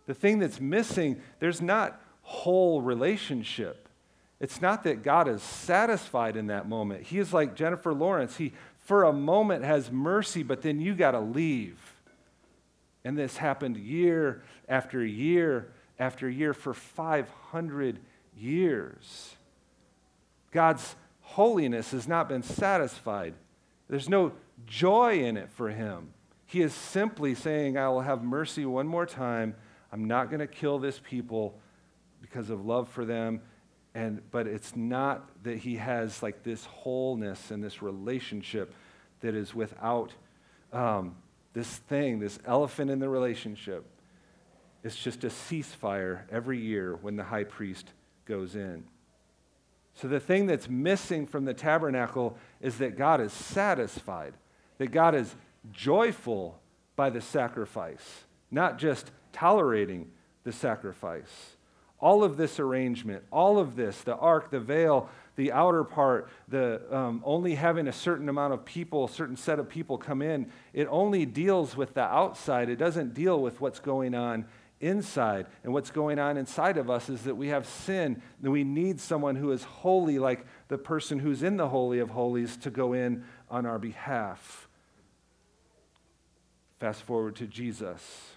The 0.07 0.14
thing 0.14 0.38
that's 0.38 0.61
missing, 0.61 1.20
there's 1.38 1.62
not 1.62 1.98
whole 2.22 2.83
relationship. 2.83 3.88
It's 4.38 4.61
not 4.61 4.85
that 4.85 5.02
God 5.02 5.28
is 5.28 5.42
satisfied 5.42 6.37
in 6.37 6.48
that 6.48 6.68
moment. 6.68 7.04
He 7.04 7.18
is 7.18 7.33
like 7.33 7.54
Jennifer 7.54 7.94
Lawrence. 7.94 8.37
He, 8.37 8.52
for 8.80 9.04
a 9.04 9.12
moment, 9.12 9.64
has 9.64 9.90
mercy, 9.90 10.42
but 10.42 10.61
then 10.61 10.80
you 10.80 10.94
got 10.94 11.12
to 11.12 11.20
leave. 11.20 11.78
And 13.04 13.16
this 13.16 13.38
happened 13.38 13.78
year 13.78 14.42
after 14.68 15.04
year 15.04 15.72
after 15.98 16.28
year 16.28 16.52
for 16.52 16.74
500 16.74 18.00
years. 18.37 19.34
God's 20.55 20.95
holiness 21.21 21.90
has 21.90 22.07
not 22.07 22.29
been 22.29 22.45
satisfied. 22.45 23.35
There's 23.88 24.09
no 24.09 24.33
joy 24.67 25.19
in 25.19 25.37
it 25.37 25.51
for 25.51 25.69
him. 25.69 26.14
He 26.47 26.62
is 26.62 26.73
simply 26.73 27.35
saying, 27.35 27.77
I 27.77 27.88
will 27.88 28.03
have 28.03 28.23
mercy 28.23 28.64
one 28.64 28.87
more 28.87 29.05
time. 29.05 29.57
I'm 29.93 30.05
not 30.05 30.31
going 30.31 30.38
to 30.38 30.47
kill 30.47 30.79
this 30.79 31.01
people 31.03 31.59
because 32.23 32.51
of 32.51 32.64
love 32.64 32.88
for 32.88 33.05
them. 33.05 33.40
And, 33.97 34.23
but 34.31 34.47
it's 34.47 34.77
not 34.77 35.29
that 35.43 35.59
he 35.59 35.77
has 35.77 36.23
like 36.23 36.45
this 36.45 36.64
wholeness 36.67 37.51
and 37.51 37.62
this 37.62 37.83
relationship 37.83 38.73
that 39.23 39.35
is 39.35 39.57
without 39.57 40.12
um, 40.73 41.17
this 41.53 41.69
thing, 41.69 42.21
this 42.21 42.38
elephant 42.47 42.93
in 42.93 43.01
the 43.01 43.09
relationship. 43.09 43.85
It's 44.85 44.97
just 44.97 45.25
a 45.25 45.29
ceasefire 45.29 46.23
every 46.31 46.61
year 46.61 46.95
when 46.95 47.17
the 47.17 47.25
high 47.25 47.45
priest 47.45 47.88
goes 48.25 48.55
in. 48.55 48.85
So 49.94 50.09
the 50.09 50.20
thing 50.20 50.46
that's 50.46 50.68
missing 50.68 51.26
from 51.26 51.44
the 51.44 51.54
tabernacle 51.54 52.37
is 52.61 52.78
that 52.78 52.98
God 52.98 53.20
is 53.20 53.33
satisfied, 53.33 54.35
that 54.78 54.90
God 54.90 55.14
is 55.14 55.35
joyful 55.72 56.61
by 56.96 57.11
the 57.11 57.20
sacrifice, 57.20 58.24
not 58.50 58.78
just 58.78 59.11
tolerating 59.33 60.11
the 60.42 60.52
sacrifice. 60.52 61.57
All 62.00 62.24
of 62.24 62.37
this 62.37 62.59
arrangement, 62.59 63.22
all 63.30 63.59
of 63.59 63.76
this, 63.76 64.00
the 64.02 64.16
ark, 64.16 64.50
the 64.50 64.61
veil, 64.61 65.09
the 65.37 65.52
outer 65.52 65.85
part, 65.85 66.28
the 66.48 66.83
um, 66.94 67.22
only 67.24 67.54
having 67.54 67.88
a 67.88 67.92
certain 67.92 68.28
amount 68.28 68.52
of 68.52 68.64
people, 68.64 69.04
a 69.04 69.09
certain 69.09 69.37
set 69.37 69.59
of 69.59 69.68
people 69.68 69.96
come 69.96 70.22
in, 70.22 70.50
it 70.72 70.87
only 70.90 71.24
deals 71.24 71.76
with 71.76 71.94
the 71.94 72.02
outside. 72.02 72.68
It 72.68 72.76
doesn't 72.76 73.14
deal 73.14 73.40
with 73.40 73.61
what's 73.61 73.80
going 73.80 74.14
on 74.14 74.44
inside. 74.80 75.46
And 75.62 75.72
what's 75.72 75.90
going 75.90 76.18
on 76.18 76.37
inside 76.37 76.76
of 76.76 76.90
us 76.90 77.08
is 77.08 77.22
that 77.22 77.37
we 77.37 77.48
have 77.48 77.66
sin, 77.66 78.22
and 78.42 78.52
we 78.52 78.64
need 78.64 79.00
someone 79.00 79.37
who 79.37 79.50
is 79.52 79.64
holy, 79.64 80.18
like 80.18 80.46
the 80.68 80.78
person 80.78 81.18
who's 81.18 81.42
in 81.42 81.56
the 81.56 81.68
Holy 81.68 81.98
of 81.98 82.10
Holies, 82.10 82.56
to 82.58 82.70
go 82.70 82.92
in 82.92 83.24
on 83.50 83.66
our 83.66 83.78
behalf. 83.78 84.68
Fast 86.80 87.02
forward 87.02 87.37
to 87.37 87.46
Jesus. 87.46 88.34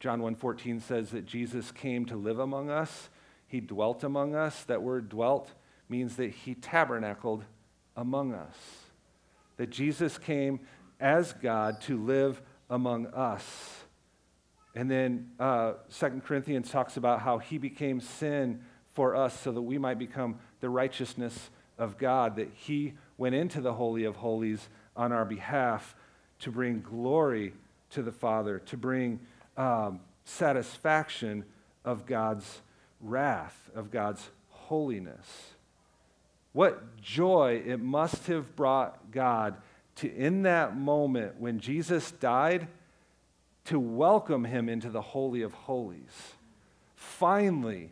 John 0.00 0.20
1:14 0.20 0.80
says 0.80 1.10
that 1.10 1.26
Jesus 1.26 1.70
came 1.70 2.04
to 2.06 2.16
live 2.16 2.40
among 2.40 2.70
us. 2.70 3.08
He 3.46 3.60
dwelt 3.60 4.02
among 4.02 4.34
us. 4.34 4.64
That 4.64 4.82
word 4.82 5.08
dwelt 5.08 5.52
means 5.88 6.16
that 6.16 6.30
he 6.30 6.54
tabernacled 6.54 7.44
among 7.96 8.34
us. 8.34 8.86
That 9.58 9.70
Jesus 9.70 10.18
came 10.18 10.60
as 10.98 11.32
God 11.34 11.80
to 11.82 11.96
live 11.96 12.42
among 12.68 13.06
us. 13.08 13.71
And 14.74 14.90
then 14.90 15.30
uh, 15.38 15.74
2 15.98 16.22
Corinthians 16.24 16.70
talks 16.70 16.96
about 16.96 17.20
how 17.20 17.38
he 17.38 17.58
became 17.58 18.00
sin 18.00 18.62
for 18.94 19.14
us 19.14 19.38
so 19.38 19.52
that 19.52 19.62
we 19.62 19.78
might 19.78 19.98
become 19.98 20.38
the 20.60 20.68
righteousness 20.68 21.50
of 21.78 21.98
God, 21.98 22.36
that 22.36 22.50
he 22.54 22.94
went 23.18 23.34
into 23.34 23.60
the 23.60 23.74
Holy 23.74 24.04
of 24.04 24.16
Holies 24.16 24.68
on 24.96 25.12
our 25.12 25.24
behalf 25.24 25.94
to 26.40 26.50
bring 26.50 26.80
glory 26.80 27.54
to 27.90 28.02
the 28.02 28.12
Father, 28.12 28.58
to 28.60 28.76
bring 28.76 29.20
um, 29.56 30.00
satisfaction 30.24 31.44
of 31.84 32.06
God's 32.06 32.62
wrath, 33.00 33.70
of 33.74 33.90
God's 33.90 34.30
holiness. 34.48 35.52
What 36.52 37.00
joy 37.00 37.62
it 37.64 37.80
must 37.80 38.26
have 38.26 38.54
brought 38.56 39.10
God 39.10 39.56
to, 39.96 40.14
in 40.14 40.42
that 40.42 40.76
moment 40.76 41.40
when 41.40 41.58
Jesus 41.58 42.10
died, 42.12 42.68
to 43.66 43.78
welcome 43.78 44.44
him 44.44 44.68
into 44.68 44.90
the 44.90 45.00
Holy 45.00 45.42
of 45.42 45.52
Holies. 45.52 46.34
Finally, 46.96 47.90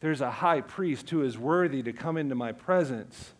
there's 0.00 0.20
a 0.20 0.30
high 0.30 0.60
priest 0.60 1.10
who 1.10 1.22
is 1.22 1.36
worthy 1.36 1.82
to 1.82 1.92
come 1.92 2.16
into 2.16 2.34
my 2.34 2.52
presence 2.52 3.32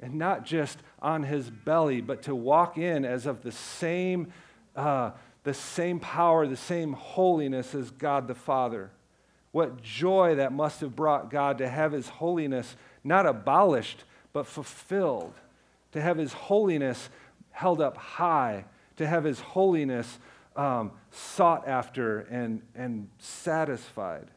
and 0.00 0.14
not 0.14 0.44
just 0.44 0.78
on 1.00 1.22
his 1.22 1.50
belly, 1.50 2.00
but 2.00 2.22
to 2.22 2.34
walk 2.34 2.76
in 2.76 3.04
as 3.04 3.26
of 3.26 3.42
the 3.42 3.52
same 3.52 4.32
uh, 4.74 5.10
the 5.44 5.54
same 5.54 5.98
power, 5.98 6.46
the 6.46 6.56
same 6.56 6.92
holiness 6.92 7.74
as 7.74 7.90
God 7.90 8.28
the 8.28 8.34
Father. 8.34 8.90
What 9.50 9.82
joy 9.82 10.36
that 10.36 10.52
must 10.52 10.80
have 10.80 10.96
brought 10.96 11.30
God 11.30 11.58
to 11.58 11.68
have 11.68 11.92
his 11.92 12.08
holiness 12.08 12.76
not 13.04 13.26
abolished, 13.26 14.04
but 14.32 14.46
fulfilled, 14.46 15.34
to 15.92 16.00
have 16.00 16.16
his 16.16 16.32
holiness 16.32 17.10
held 17.50 17.80
up 17.80 17.96
high, 17.96 18.64
to 18.96 19.06
have 19.06 19.24
his 19.24 19.40
holiness 19.40 20.18
um, 20.56 20.92
sought 21.10 21.66
after 21.66 22.20
and, 22.20 22.62
and 22.74 23.08
satisfied. 23.18 24.28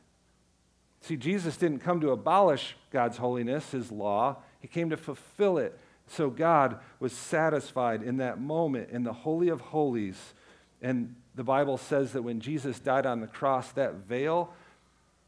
See, 1.01 1.17
Jesus 1.17 1.57
didn't 1.57 1.79
come 1.79 2.01
to 2.01 2.11
abolish 2.11 2.75
God's 2.91 3.17
holiness, 3.17 3.71
his 3.71 3.91
law, 3.91 4.37
he 4.59 4.67
came 4.67 4.89
to 4.89 4.97
fulfill 4.97 5.57
it. 5.57 5.77
So 6.07 6.29
God 6.29 6.79
was 6.99 7.13
satisfied 7.13 8.03
in 8.03 8.17
that 8.17 8.39
moment 8.39 8.89
in 8.91 9.03
the 9.03 9.13
Holy 9.13 9.49
of 9.49 9.61
Holies 9.61 10.33
and 10.81 11.15
the 11.35 11.43
Bible 11.43 11.77
says 11.77 12.13
that 12.13 12.21
when 12.21 12.39
Jesus 12.39 12.79
died 12.79 13.05
on 13.05 13.19
the 13.19 13.27
cross, 13.27 13.71
that 13.71 13.95
veil 13.95 14.53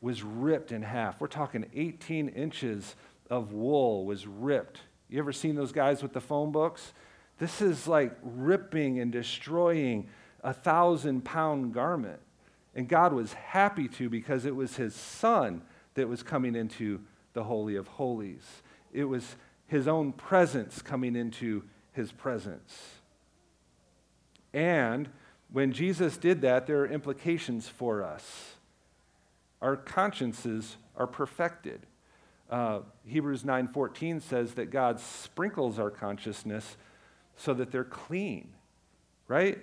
was 0.02 0.24
ripped 0.24 0.72
in 0.72 0.84
half. 0.84 1.20
We're 1.20 1.28
talking 1.28 1.66
18 1.74 2.30
inches 2.30 2.96
of 3.30 3.52
wool 3.54 4.06
was 4.06 4.28
ripped. 4.28 4.82
You 5.10 5.20
ever 5.20 5.34
seen 5.34 5.56
those 5.56 5.72
guys 5.72 6.04
with 6.04 6.14
the 6.14 6.22
phone 6.22 6.52
books? 6.52 6.94
This 7.40 7.62
is 7.62 7.88
like 7.88 8.16
ripping 8.22 9.00
and 9.00 9.12
destroying 9.12 10.10
a 10.48 10.54
thousand 10.54 11.26
pound 11.26 11.74
garment. 11.74 12.22
And 12.74 12.88
God 12.88 13.12
was 13.12 13.34
happy 13.34 13.90
to 13.90 14.10
because 14.10 14.46
it 14.46 14.56
was 14.56 14.78
his 14.78 14.96
son 14.96 15.62
that 15.96 16.08
was 16.08 16.24
coming 16.24 16.56
into 16.56 17.02
the 17.34 17.44
Holy 17.44 17.76
of 17.76 17.88
Holies. 17.88 18.64
It 18.94 19.04
was 19.04 19.36
his 19.68 19.90
own 19.90 20.14
presence 20.14 20.82
coming 20.82 21.18
into 21.18 21.64
his 21.92 22.14
presence. 22.14 22.80
And 24.54 25.10
when 25.52 25.74
Jesus 25.74 26.16
did 26.16 26.40
that, 26.44 26.66
there 26.66 26.80
are 26.80 26.88
implications 26.88 27.68
for 27.68 28.02
us. 28.02 28.56
Our 29.62 29.76
consciences 29.76 30.78
are 30.96 31.08
perfected. 31.08 31.86
Uh, 32.50 32.80
Hebrews 33.06 33.44
9:14 33.44 34.22
says 34.22 34.54
that 34.54 34.72
God 34.72 35.02
sprinkles 35.02 35.78
our 35.78 35.92
consciousness 35.92 36.78
so 37.36 37.54
that 37.54 37.70
they're 37.70 37.84
clean, 37.84 38.54
right? 39.28 39.62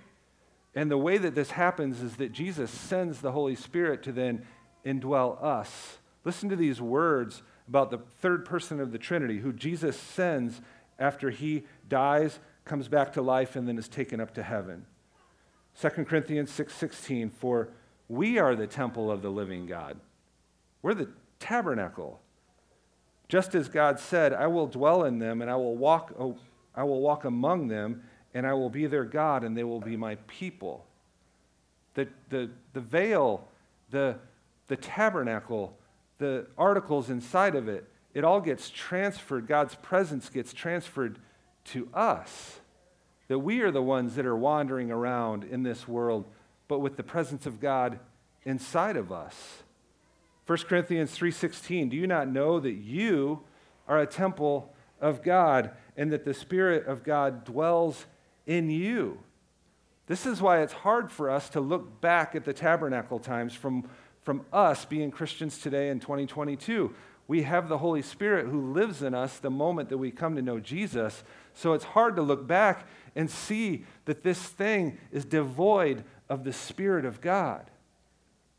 And 0.74 0.90
the 0.90 0.98
way 0.98 1.18
that 1.18 1.34
this 1.34 1.52
happens 1.52 2.00
is 2.00 2.16
that 2.16 2.32
Jesus 2.32 2.70
sends 2.70 3.20
the 3.20 3.32
Holy 3.32 3.54
Spirit 3.54 4.02
to 4.04 4.12
then 4.12 4.44
indwell 4.84 5.42
us. 5.42 5.98
Listen 6.24 6.48
to 6.48 6.56
these 6.56 6.80
words 6.80 7.42
about 7.68 7.90
the 7.90 7.98
third 8.20 8.44
person 8.44 8.80
of 8.80 8.92
the 8.92 8.98
Trinity, 8.98 9.38
who 9.38 9.52
Jesus 9.52 9.96
sends 9.96 10.60
after 10.98 11.30
he 11.30 11.64
dies, 11.88 12.38
comes 12.64 12.88
back 12.88 13.12
to 13.12 13.22
life, 13.22 13.56
and 13.56 13.68
then 13.68 13.78
is 13.78 13.88
taken 13.88 14.20
up 14.20 14.34
to 14.34 14.42
heaven. 14.42 14.86
2 15.80 16.04
Corinthians 16.04 16.50
6:16 16.50 17.30
for 17.32 17.68
we 18.08 18.38
are 18.38 18.54
the 18.54 18.66
temple 18.66 19.10
of 19.10 19.22
the 19.22 19.30
living 19.30 19.66
God. 19.66 19.98
We're 20.82 20.94
the 20.94 21.08
tabernacle. 21.40 22.20
Just 23.28 23.54
as 23.54 23.68
God 23.68 23.98
said, 23.98 24.32
I 24.32 24.46
will 24.46 24.66
dwell 24.66 25.04
in 25.04 25.18
them 25.18 25.40
and 25.40 25.50
I 25.50 25.56
will 25.56 25.76
walk 25.76 26.12
oh, 26.18 26.36
I 26.74 26.84
will 26.84 27.00
walk 27.00 27.24
among 27.24 27.68
them 27.68 28.02
and 28.34 28.46
I 28.46 28.52
will 28.52 28.70
be 28.70 28.86
their 28.86 29.04
God 29.04 29.44
and 29.44 29.56
they 29.56 29.64
will 29.64 29.80
be 29.80 29.96
my 29.96 30.16
people. 30.26 30.84
The, 31.94 32.08
the, 32.28 32.50
the 32.72 32.80
veil, 32.80 33.46
the, 33.90 34.16
the 34.66 34.76
tabernacle, 34.76 35.76
the 36.18 36.46
articles 36.58 37.08
inside 37.08 37.54
of 37.54 37.68
it, 37.68 37.88
it 38.12 38.24
all 38.24 38.40
gets 38.40 38.68
transferred. 38.68 39.46
God's 39.46 39.76
presence 39.76 40.28
gets 40.28 40.52
transferred 40.52 41.18
to 41.66 41.88
us 41.94 42.60
that 43.28 43.38
we 43.38 43.60
are 43.60 43.70
the 43.70 43.82
ones 43.82 44.16
that 44.16 44.26
are 44.26 44.36
wandering 44.36 44.90
around 44.90 45.44
in 45.44 45.62
this 45.62 45.88
world, 45.88 46.24
but 46.68 46.80
with 46.80 46.96
the 46.96 47.02
presence 47.02 47.46
of 47.46 47.60
God 47.60 47.98
inside 48.44 48.96
of 48.96 49.10
us. 49.10 49.62
1 50.46 50.58
Corinthians 50.68 51.16
3:16 51.16 51.88
Do 51.88 51.96
you 51.96 52.06
not 52.06 52.28
know 52.28 52.60
that 52.60 52.74
you 52.74 53.40
are 53.88 53.98
a 53.98 54.06
temple 54.06 54.74
of 55.00 55.22
God 55.22 55.70
and 55.96 56.12
that 56.12 56.24
the 56.24 56.34
spirit 56.34 56.86
of 56.86 57.02
God 57.02 57.44
dwells 57.44 58.06
in 58.46 58.70
you? 58.70 59.18
This 60.06 60.26
is 60.26 60.42
why 60.42 60.60
it's 60.60 60.72
hard 60.72 61.10
for 61.10 61.30
us 61.30 61.48
to 61.50 61.60
look 61.60 62.00
back 62.00 62.34
at 62.34 62.44
the 62.44 62.52
tabernacle 62.52 63.18
times 63.18 63.54
from, 63.54 63.88
from 64.22 64.44
us 64.52 64.84
being 64.84 65.10
Christians 65.10 65.58
today 65.58 65.88
in 65.88 66.00
2022. 66.00 66.94
We 67.26 67.42
have 67.44 67.68
the 67.68 67.78
Holy 67.78 68.02
Spirit 68.02 68.46
who 68.46 68.72
lives 68.72 69.02
in 69.02 69.14
us 69.14 69.38
the 69.38 69.50
moment 69.50 69.88
that 69.88 69.98
we 69.98 70.10
come 70.10 70.36
to 70.36 70.42
know 70.42 70.60
Jesus. 70.60 71.24
So 71.54 71.72
it's 71.72 71.84
hard 71.84 72.16
to 72.16 72.22
look 72.22 72.46
back 72.46 72.86
and 73.16 73.30
see 73.30 73.84
that 74.04 74.22
this 74.22 74.40
thing 74.40 74.98
is 75.10 75.24
devoid 75.24 76.04
of 76.28 76.44
the 76.44 76.52
Spirit 76.52 77.06
of 77.06 77.22
God. 77.22 77.70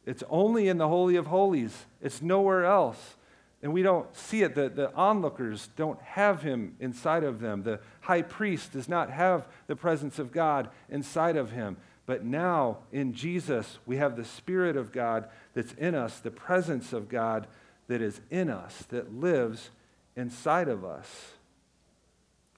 It's 0.06 0.24
only 0.30 0.68
in 0.68 0.78
the 0.78 0.88
Holy 0.88 1.16
of 1.16 1.28
Holies, 1.28 1.86
it's 2.02 2.22
nowhere 2.22 2.66
else. 2.66 3.16
And 3.62 3.74
we 3.74 3.82
don't 3.82 4.16
see 4.16 4.44
it. 4.44 4.54
The, 4.54 4.70
the 4.70 4.94
onlookers 4.94 5.70
don't 5.76 6.00
have 6.02 6.44
him 6.44 6.76
inside 6.80 7.24
of 7.24 7.40
them. 7.40 7.64
The 7.64 7.80
high 8.02 8.22
priest 8.22 8.74
does 8.74 8.88
not 8.88 9.10
have 9.10 9.48
the 9.68 9.76
presence 9.76 10.20
of 10.20 10.32
God 10.32 10.70
inside 10.90 11.36
of 11.36 11.52
him. 11.52 11.78
But 12.06 12.24
now 12.24 12.80
in 12.92 13.14
Jesus, 13.14 13.80
we 13.86 13.98
have 13.98 14.16
the 14.16 14.26
Spirit 14.26 14.78
of 14.78 14.92
God 14.92 15.28
that's 15.54 15.74
in 15.74 15.96
us, 15.96 16.20
the 16.20 16.32
presence 16.32 16.94
of 16.94 17.10
God 17.10 17.48
that 17.88 18.02
is 18.02 18.22
in 18.30 18.50
us, 18.50 18.84
that 18.90 19.14
lives 19.14 19.70
inside 20.16 20.68
of 20.68 20.86
us. 20.86 21.34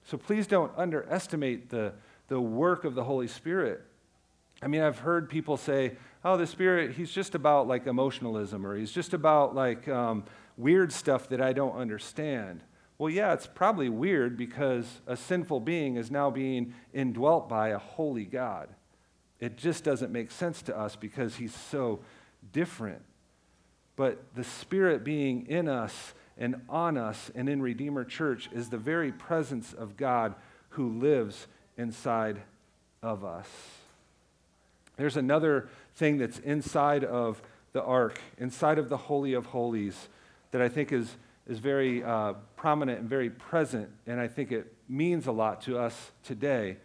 So 0.04 0.16
please 0.16 0.46
don't 0.46 0.72
underestimate 0.76 1.70
the, 1.70 1.92
the 2.28 2.40
work 2.40 2.84
of 2.84 2.94
the 2.94 3.04
Holy 3.04 3.28
Spirit. 3.28 3.82
I 4.62 4.66
mean, 4.66 4.80
I've 4.80 4.98
heard 4.98 5.28
people 5.28 5.56
say, 5.56 5.92
oh, 6.24 6.36
the 6.36 6.46
Spirit, 6.46 6.92
he's 6.92 7.10
just 7.10 7.34
about 7.34 7.68
like 7.68 7.86
emotionalism 7.86 8.66
or 8.66 8.76
he's 8.76 8.92
just 8.92 9.14
about 9.14 9.54
like 9.54 9.86
um, 9.88 10.24
weird 10.58 10.92
stuff 10.92 11.28
that 11.30 11.40
I 11.40 11.54
don't 11.54 11.76
understand. 11.76 12.62
Well, 12.98 13.08
yeah, 13.08 13.32
it's 13.32 13.46
probably 13.46 13.88
weird 13.88 14.36
because 14.36 15.00
a 15.06 15.16
sinful 15.16 15.60
being 15.60 15.96
is 15.96 16.10
now 16.10 16.30
being 16.30 16.74
indwelt 16.92 17.48
by 17.48 17.68
a 17.68 17.78
holy 17.78 18.24
God. 18.24 18.68
It 19.40 19.56
just 19.56 19.84
doesn't 19.84 20.10
make 20.10 20.32
sense 20.32 20.60
to 20.62 20.76
us 20.76 20.96
because 20.96 21.36
he's 21.36 21.54
so 21.54 22.00
different. 22.52 23.02
But 23.94 24.34
the 24.34 24.44
Spirit 24.44 25.04
being 25.04 25.46
in 25.46 25.68
us 25.68 26.12
and 26.36 26.60
on 26.68 26.96
us 26.96 27.30
and 27.34 27.48
in 27.48 27.62
Redeemer 27.62 28.04
Church 28.04 28.48
is 28.52 28.68
the 28.68 28.78
very 28.78 29.12
presence 29.12 29.72
of 29.72 29.96
God 29.96 30.34
who 30.70 30.98
lives 30.98 31.46
inside 31.76 32.40
of 33.00 33.24
us. 33.24 33.48
There's 34.96 35.16
another 35.16 35.68
thing 35.94 36.18
that's 36.18 36.40
inside 36.40 37.04
of 37.04 37.40
the 37.72 37.82
ark, 37.82 38.20
inside 38.38 38.78
of 38.78 38.88
the 38.88 38.96
Holy 38.96 39.34
of 39.34 39.46
Holies, 39.46 40.08
that 40.50 40.60
I 40.60 40.68
think 40.68 40.92
is, 40.92 41.16
is 41.46 41.58
very 41.58 42.02
uh, 42.02 42.34
prominent 42.56 43.00
and 43.00 43.08
very 43.08 43.30
present, 43.30 43.88
and 44.06 44.20
I 44.20 44.28
think 44.28 44.52
it 44.52 44.72
means 44.88 45.26
a 45.26 45.32
lot 45.32 45.60
to 45.62 45.78
us 45.78 46.12
today. 46.22 46.78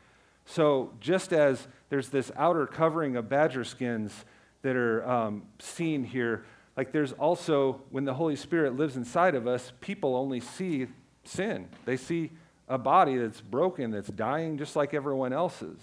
So, 0.45 0.91
just 0.99 1.32
as 1.32 1.67
there's 1.89 2.10
this 2.10 2.32
outer 2.36 2.67
covering 2.67 3.15
of 3.15 3.30
badger 3.30 3.63
skins 3.63 4.26
that 4.62 4.76
are 4.76 5.08
um, 5.08 5.43
seen 5.60 6.04
here, 6.04 6.45
like 6.76 6.91
there's 6.91 7.13
also, 7.13 7.82
when 7.91 8.04
the 8.04 8.13
Holy 8.13 8.36
Spirit 8.36 8.76
lives 8.76 8.97
inside 8.97 9.36
of 9.36 9.47
us, 9.47 9.71
people 9.80 10.15
only 10.15 10.39
see 10.39 10.88
sin. 11.23 11.69
They 11.86 11.97
see 11.97 12.32
a 12.67 12.78
body 12.78 13.17
that's 13.17 13.41
broken, 13.41 13.91
that's 13.91 14.10
dying 14.10 14.58
just 14.58 14.76
like 14.76 14.93
everyone 14.93 15.34
else's. 15.34 15.82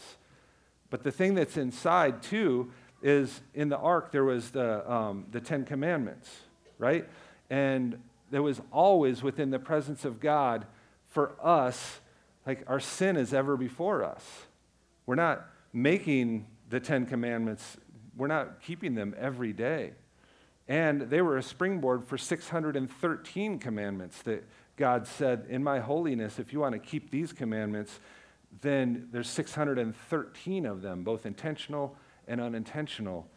But 0.91 1.05
the 1.05 1.13
thing 1.13 1.35
that's 1.35 1.57
inside, 1.57 2.23
too, 2.23 2.73
is 3.03 3.41
in 3.55 3.69
the 3.69 3.79
ark 3.79 4.13
there 4.13 4.25
was 4.25 4.51
the, 4.51 4.91
um, 4.91 5.27
the 5.31 5.41
Ten 5.41 5.65
Commandments, 5.65 6.29
right? 6.79 7.09
And 7.51 8.01
there 8.31 8.43
was 8.43 8.61
always 8.73 9.23
within 9.23 9.51
the 9.51 9.59
presence 9.59 10.05
of 10.05 10.21
God 10.21 10.67
for 11.09 11.35
us, 11.43 12.01
like 12.47 12.63
our 12.69 12.81
sin 12.81 13.17
is 13.17 13.35
ever 13.35 13.57
before 13.57 14.05
us. 14.05 14.25
We're 15.05 15.17
not 15.17 15.47
making 15.73 16.47
the 16.69 16.81
Ten 16.81 17.05
Commandments, 17.05 17.77
we're 18.17 18.29
not 18.29 18.63
keeping 18.63 18.95
them 18.95 19.15
every 19.19 19.53
day. 19.53 19.93
And 20.69 21.03
they 21.03 21.21
were 21.21 21.37
a 21.37 21.43
springboard 21.43 22.05
for 22.05 22.17
613 22.17 23.59
commandments 23.59 24.23
that 24.23 24.45
God 24.77 25.07
said, 25.07 25.47
In 25.49 25.65
my 25.65 25.81
holiness, 25.81 26.39
if 26.39 26.53
you 26.53 26.61
want 26.61 26.75
to 26.75 26.79
keep 26.79 27.11
these 27.11 27.33
commandments, 27.33 27.99
then 28.61 29.09
there's 29.11 29.29
613 29.29 30.67
of 30.67 30.83
them, 30.83 31.03
both 31.03 31.27
intentional 31.27 31.97
and 32.29 32.41
unintentional. 32.41 33.29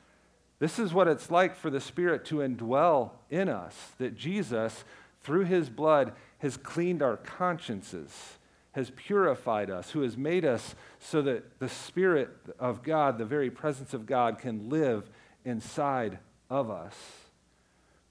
This 0.63 0.79
is 0.79 0.93
what 0.93 1.09
it's 1.09 1.29
like 1.29 1.57
for 1.57 1.69
the 1.69 1.81
Spirit 1.81 2.23
to 2.27 2.35
indwell 2.35 3.11
in 3.29 3.49
us, 3.49 3.75
that 3.97 4.15
Jesus, 4.15 4.85
through 5.19 5.43
his 5.43 5.69
blood, 5.69 6.13
has 6.37 6.55
cleaned 6.55 7.03
our 7.03 7.17
consciences, 7.17 8.37
has 8.71 8.89
purified 8.91 9.69
us, 9.69 9.91
who 9.91 10.03
has 10.03 10.15
made 10.15 10.45
us 10.45 10.73
so 10.99 11.21
that 11.23 11.59
the 11.59 11.67
Spirit 11.67 12.29
of 12.59 12.81
God, 12.81 13.17
the 13.17 13.25
very 13.25 13.49
presence 13.51 13.93
of 13.93 14.05
God, 14.05 14.39
can 14.39 14.69
live 14.69 15.09
inside 15.43 16.19
of 16.49 16.71
us. 16.71 16.95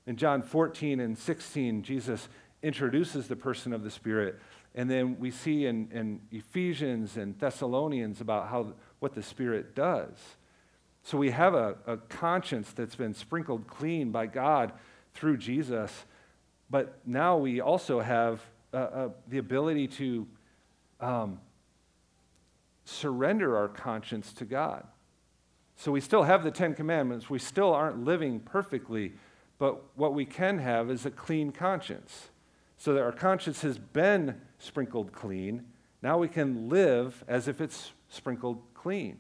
In 0.07 0.19
John 0.19 0.43
14 0.43 1.01
and 1.01 1.17
16, 1.17 1.83
Jesus 1.83 2.29
introduces 2.63 3.29
the 3.29 3.37
person 3.37 3.73
of 3.73 3.83
the 3.83 3.91
Spirit. 3.91 4.39
And 4.75 4.91
then 4.91 5.19
we 5.19 5.31
see 5.31 5.65
in, 5.65 5.89
in 5.91 6.21
Ephesians 6.31 7.17
and 7.17 7.39
Thessalonians 7.39 8.21
about 8.21 8.49
how, 8.49 8.75
what 8.99 9.15
the 9.15 9.23
Spirit 9.23 9.75
does. 9.75 10.19
So 11.03 11.19
we 11.19 11.31
have 11.31 11.55
a, 11.55 11.77
a 11.87 11.97
conscience 11.97 12.73
that's 12.73 12.95
been 12.95 13.15
sprinkled 13.15 13.67
clean 13.67 14.11
by 14.11 14.27
God 14.27 14.73
through 15.15 15.39
Jesus, 15.39 16.05
but 16.71 16.99
now 17.05 17.37
we 17.37 17.61
also 17.61 18.01
have 18.01 18.41
uh, 18.73 18.77
uh, 18.77 19.09
the 19.29 19.39
ability 19.39 19.89
to 19.89 20.27
um, 21.01 21.41
surrender 22.85 23.57
our 23.57 23.69
conscience 23.69 24.33
to 24.35 24.45
God. 24.45 24.85
So 25.77 25.91
we 25.91 26.01
still 26.01 26.23
have 26.23 26.45
the 26.45 26.51
Ten 26.51 26.75
Commandments. 26.75 27.29
We 27.29 27.41
still 27.41 27.73
aren't 27.73 28.05
living 28.05 28.41
perfectly, 28.41 29.13
but 29.59 29.83
what 29.97 30.15
we 30.15 30.25
can 30.25 30.59
have 30.59 30.91
is 30.91 31.05
a 31.05 31.11
clean 31.11 31.51
conscience. 31.51 32.29
So 32.79 32.95
that 32.95 33.03
our 33.03 33.13
conscience 33.13 33.63
has 33.63 33.79
been 33.79 34.41
sprinkled 34.59 35.13
clean. 35.13 35.65
Now 36.03 36.19
we 36.19 36.29
can 36.29 36.69
live 36.69 37.25
as 37.29 37.49
if 37.49 37.61
it's 37.61 37.93
sprinkled 38.09 38.63
clean. 38.75 39.19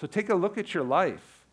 So 0.00 0.06
take 0.06 0.28
a 0.28 0.34
look 0.34 0.58
at 0.58 0.74
your 0.74 0.84
life. 0.84 1.44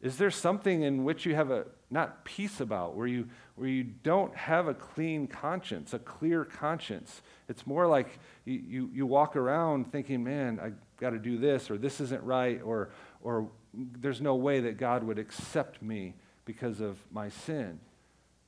Is 0.00 0.18
there 0.18 0.30
something 0.30 0.82
in 0.82 1.04
which 1.04 1.26
you 1.26 1.34
have 1.34 1.50
a 1.50 1.64
not 1.90 2.24
peace 2.24 2.60
about, 2.60 2.94
where 2.94 3.06
you 3.06 3.28
where 3.56 3.68
you 3.68 3.82
don't 3.82 4.34
have 4.36 4.68
a 4.68 4.74
clean 4.74 5.26
conscience, 5.26 5.92
a 5.92 5.98
clear 5.98 6.44
conscience? 6.44 7.22
It's 7.48 7.66
more 7.66 7.86
like 7.86 8.18
you, 8.44 8.62
you, 8.68 8.90
you 8.92 9.06
walk 9.06 9.34
around 9.34 9.90
thinking, 9.90 10.22
man, 10.22 10.60
I 10.62 10.72
got 11.00 11.10
to 11.10 11.18
do 11.18 11.38
this, 11.38 11.70
or 11.70 11.78
this 11.78 12.00
isn't 12.00 12.22
right, 12.22 12.60
or 12.62 12.90
or 13.22 13.48
there's 13.74 14.20
no 14.20 14.36
way 14.36 14.60
that 14.60 14.76
God 14.76 15.02
would 15.02 15.18
accept 15.18 15.82
me 15.82 16.14
because 16.44 16.80
of 16.80 16.98
my 17.10 17.28
sin. 17.28 17.80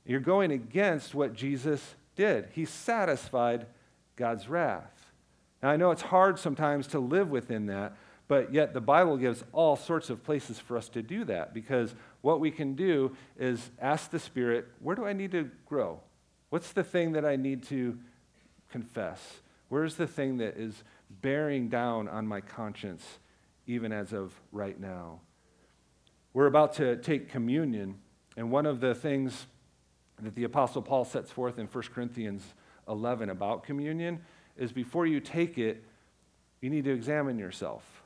You're 0.05 0.19
going 0.19 0.51
against 0.51 1.13
what 1.13 1.33
Jesus 1.33 1.95
did. 2.15 2.49
He 2.53 2.65
satisfied 2.65 3.65
God's 4.15 4.47
wrath. 4.47 5.11
Now, 5.61 5.69
I 5.69 5.77
know 5.77 5.91
it's 5.91 6.01
hard 6.01 6.39
sometimes 6.39 6.87
to 6.87 6.99
live 6.99 7.29
within 7.29 7.65
that, 7.67 7.95
but 8.31 8.53
yet 8.53 8.73
the 8.73 8.79
Bible 8.79 9.17
gives 9.17 9.43
all 9.51 9.75
sorts 9.75 10.09
of 10.09 10.23
places 10.23 10.57
for 10.57 10.77
us 10.77 10.87
to 10.87 11.01
do 11.01 11.25
that 11.25 11.53
because 11.53 11.93
what 12.21 12.39
we 12.39 12.49
can 12.49 12.75
do 12.75 13.13
is 13.37 13.71
ask 13.77 14.09
the 14.09 14.19
Spirit, 14.19 14.69
where 14.79 14.95
do 14.95 15.05
I 15.05 15.11
need 15.11 15.31
to 15.33 15.51
grow? 15.65 15.99
What's 16.49 16.71
the 16.71 16.81
thing 16.81 17.11
that 17.11 17.25
I 17.25 17.35
need 17.35 17.63
to 17.63 17.99
confess? 18.71 19.41
Where's 19.67 19.95
the 19.95 20.07
thing 20.07 20.37
that 20.37 20.55
is 20.55 20.81
bearing 21.09 21.67
down 21.67 22.07
on 22.07 22.25
my 22.25 22.39
conscience, 22.39 23.05
even 23.67 23.91
as 23.91 24.13
of 24.13 24.31
right 24.53 24.79
now? 24.79 25.19
We're 26.31 26.47
about 26.47 26.75
to 26.75 26.95
take 26.95 27.27
communion, 27.27 27.95
and 28.37 28.49
one 28.49 28.65
of 28.65 28.79
the 28.79 28.95
things 28.95 29.45
that 30.21 30.35
the 30.35 30.45
Apostle 30.45 30.81
Paul 30.81 31.03
sets 31.03 31.31
forth 31.31 31.59
in 31.59 31.67
1 31.67 31.83
Corinthians 31.93 32.45
11 32.87 33.29
about 33.29 33.65
communion 33.65 34.21
is 34.55 34.71
before 34.71 35.05
you 35.05 35.19
take 35.19 35.57
it, 35.57 35.83
you 36.61 36.69
need 36.69 36.85
to 36.85 36.93
examine 36.93 37.37
yourself. 37.37 38.00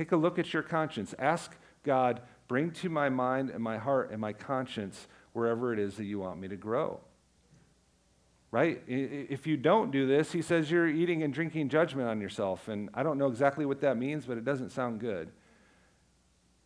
Take 0.00 0.12
a 0.12 0.16
look 0.16 0.38
at 0.38 0.54
your 0.54 0.62
conscience. 0.62 1.14
Ask 1.18 1.54
God, 1.82 2.22
bring 2.48 2.70
to 2.70 2.88
my 2.88 3.10
mind 3.10 3.50
and 3.50 3.62
my 3.62 3.76
heart 3.76 4.10
and 4.10 4.18
my 4.18 4.32
conscience 4.32 5.06
wherever 5.34 5.74
it 5.74 5.78
is 5.78 5.98
that 5.98 6.04
you 6.04 6.20
want 6.20 6.40
me 6.40 6.48
to 6.48 6.56
grow. 6.56 7.00
Right? 8.50 8.82
If 8.86 9.46
you 9.46 9.58
don't 9.58 9.90
do 9.90 10.06
this, 10.06 10.32
he 10.32 10.40
says 10.40 10.70
you're 10.70 10.88
eating 10.88 11.22
and 11.22 11.34
drinking 11.34 11.68
judgment 11.68 12.08
on 12.08 12.18
yourself. 12.18 12.66
And 12.68 12.88
I 12.94 13.02
don't 13.02 13.18
know 13.18 13.26
exactly 13.26 13.66
what 13.66 13.82
that 13.82 13.98
means, 13.98 14.24
but 14.24 14.38
it 14.38 14.44
doesn't 14.46 14.70
sound 14.70 15.00
good. 15.00 15.32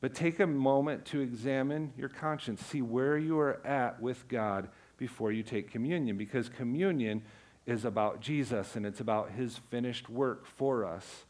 But 0.00 0.14
take 0.14 0.38
a 0.38 0.46
moment 0.46 1.04
to 1.06 1.20
examine 1.20 1.92
your 1.96 2.10
conscience, 2.10 2.64
see 2.64 2.82
where 2.82 3.18
you 3.18 3.36
are 3.40 3.60
at 3.66 4.00
with 4.00 4.28
God 4.28 4.68
before 4.96 5.32
you 5.32 5.42
take 5.42 5.72
communion, 5.72 6.16
because 6.16 6.48
communion 6.48 7.24
is 7.66 7.84
about 7.84 8.20
Jesus 8.20 8.76
and 8.76 8.86
it's 8.86 9.00
about 9.00 9.32
his 9.32 9.58
finished 9.58 10.08
work 10.08 10.46
for 10.46 10.84
us 10.86 11.24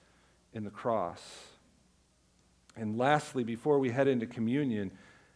in 0.52 0.64
the 0.64 0.70
cross. 0.70 1.22
And 2.76 2.98
lastly, 2.98 3.44
before 3.44 3.78
we 3.78 3.90
head 3.90 4.08
into 4.08 4.26
communion, 4.26 4.90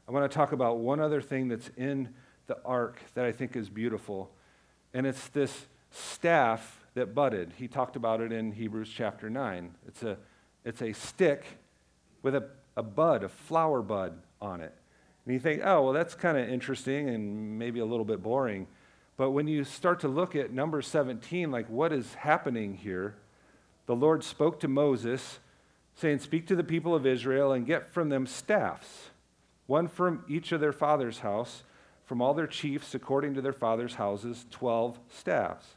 I 0.09 0.13
want 0.13 0.31
to 0.31 0.35
talk 0.35 0.53
about 0.53 0.79
one 0.79 1.01
other 1.01 1.21
thing 1.21 1.49
that's 1.49 1.71
in 1.77 2.09
the 2.47 2.59
ark 2.65 3.01
that 3.15 3.25
I 3.25 3.33
think 3.33 3.57
is 3.57 3.69
beautiful. 3.69 4.31
And 4.93 5.07
it's 5.07 5.29
this 5.29 5.67
staff 5.91 6.85
that 6.95 7.15
budded. 7.15 7.53
He 7.57 7.69
talked 7.69 7.95
about 7.95 8.21
it 8.21 8.33
in 8.33 8.53
Hebrews 8.53 8.91
chapter 8.93 9.31
9. 9.31 9.75
It's 9.87 10.03
a, 10.03 10.17
it's 10.65 10.83
a 10.83 10.93
stick 10.93 11.45
with 12.23 12.35
a, 12.35 12.49
a 12.77 12.83
bud, 12.83 13.23
a 13.23 13.29
flower 13.29 13.83
bud 13.83 14.19
on 14.41 14.61
it. 14.61 14.75
And 15.25 15.35
you 15.35 15.41
think, 15.41 15.63
oh, 15.65 15.83
well, 15.83 15.93
that's 15.93 16.15
kind 16.15 16.39
of 16.39 16.49
interesting 16.49 17.11
and 17.11 17.59
maybe 17.59 17.81
a 17.81 17.85
little 17.85 18.05
bit 18.05 18.23
boring. 18.23 18.67
But 19.17 19.31
when 19.33 19.47
you 19.47 19.65
start 19.65 20.01
to 20.01 20.09
look 20.09 20.35
at 20.35 20.53
number 20.53 20.81
17, 20.81 21.51
like 21.51 21.69
what 21.69 21.93
is 21.93 22.15
happening 22.15 22.75
here, 22.75 23.15
the 23.87 23.95
Lord 23.95 24.25
spoke 24.25 24.61
to 24.61 24.69
Moses 24.69 25.39
saying, 25.99 26.21
Speak 26.21 26.47
to 26.47 26.57
the 26.57 26.65
people 26.65 26.95
of 26.95 27.07
Israel 27.07 27.53
and 27.53 27.67
get 27.67 27.91
from 27.91 28.09
them 28.09 28.27
staffs, 28.27 29.11
one 29.67 29.89
from 29.89 30.25
each 30.29 30.53
of 30.53 30.61
their 30.61 30.73
father's 30.73 31.21
house, 31.21 31.65
from 32.05 32.23
all 32.23 32.33
their 32.33 32.47
chiefs 32.47 32.95
according 32.95 33.35
to 33.35 33.43
their 33.43 33.53
father's 33.53 33.95
houses, 33.95 34.47
12 34.51 34.99
staffs. 35.11 35.75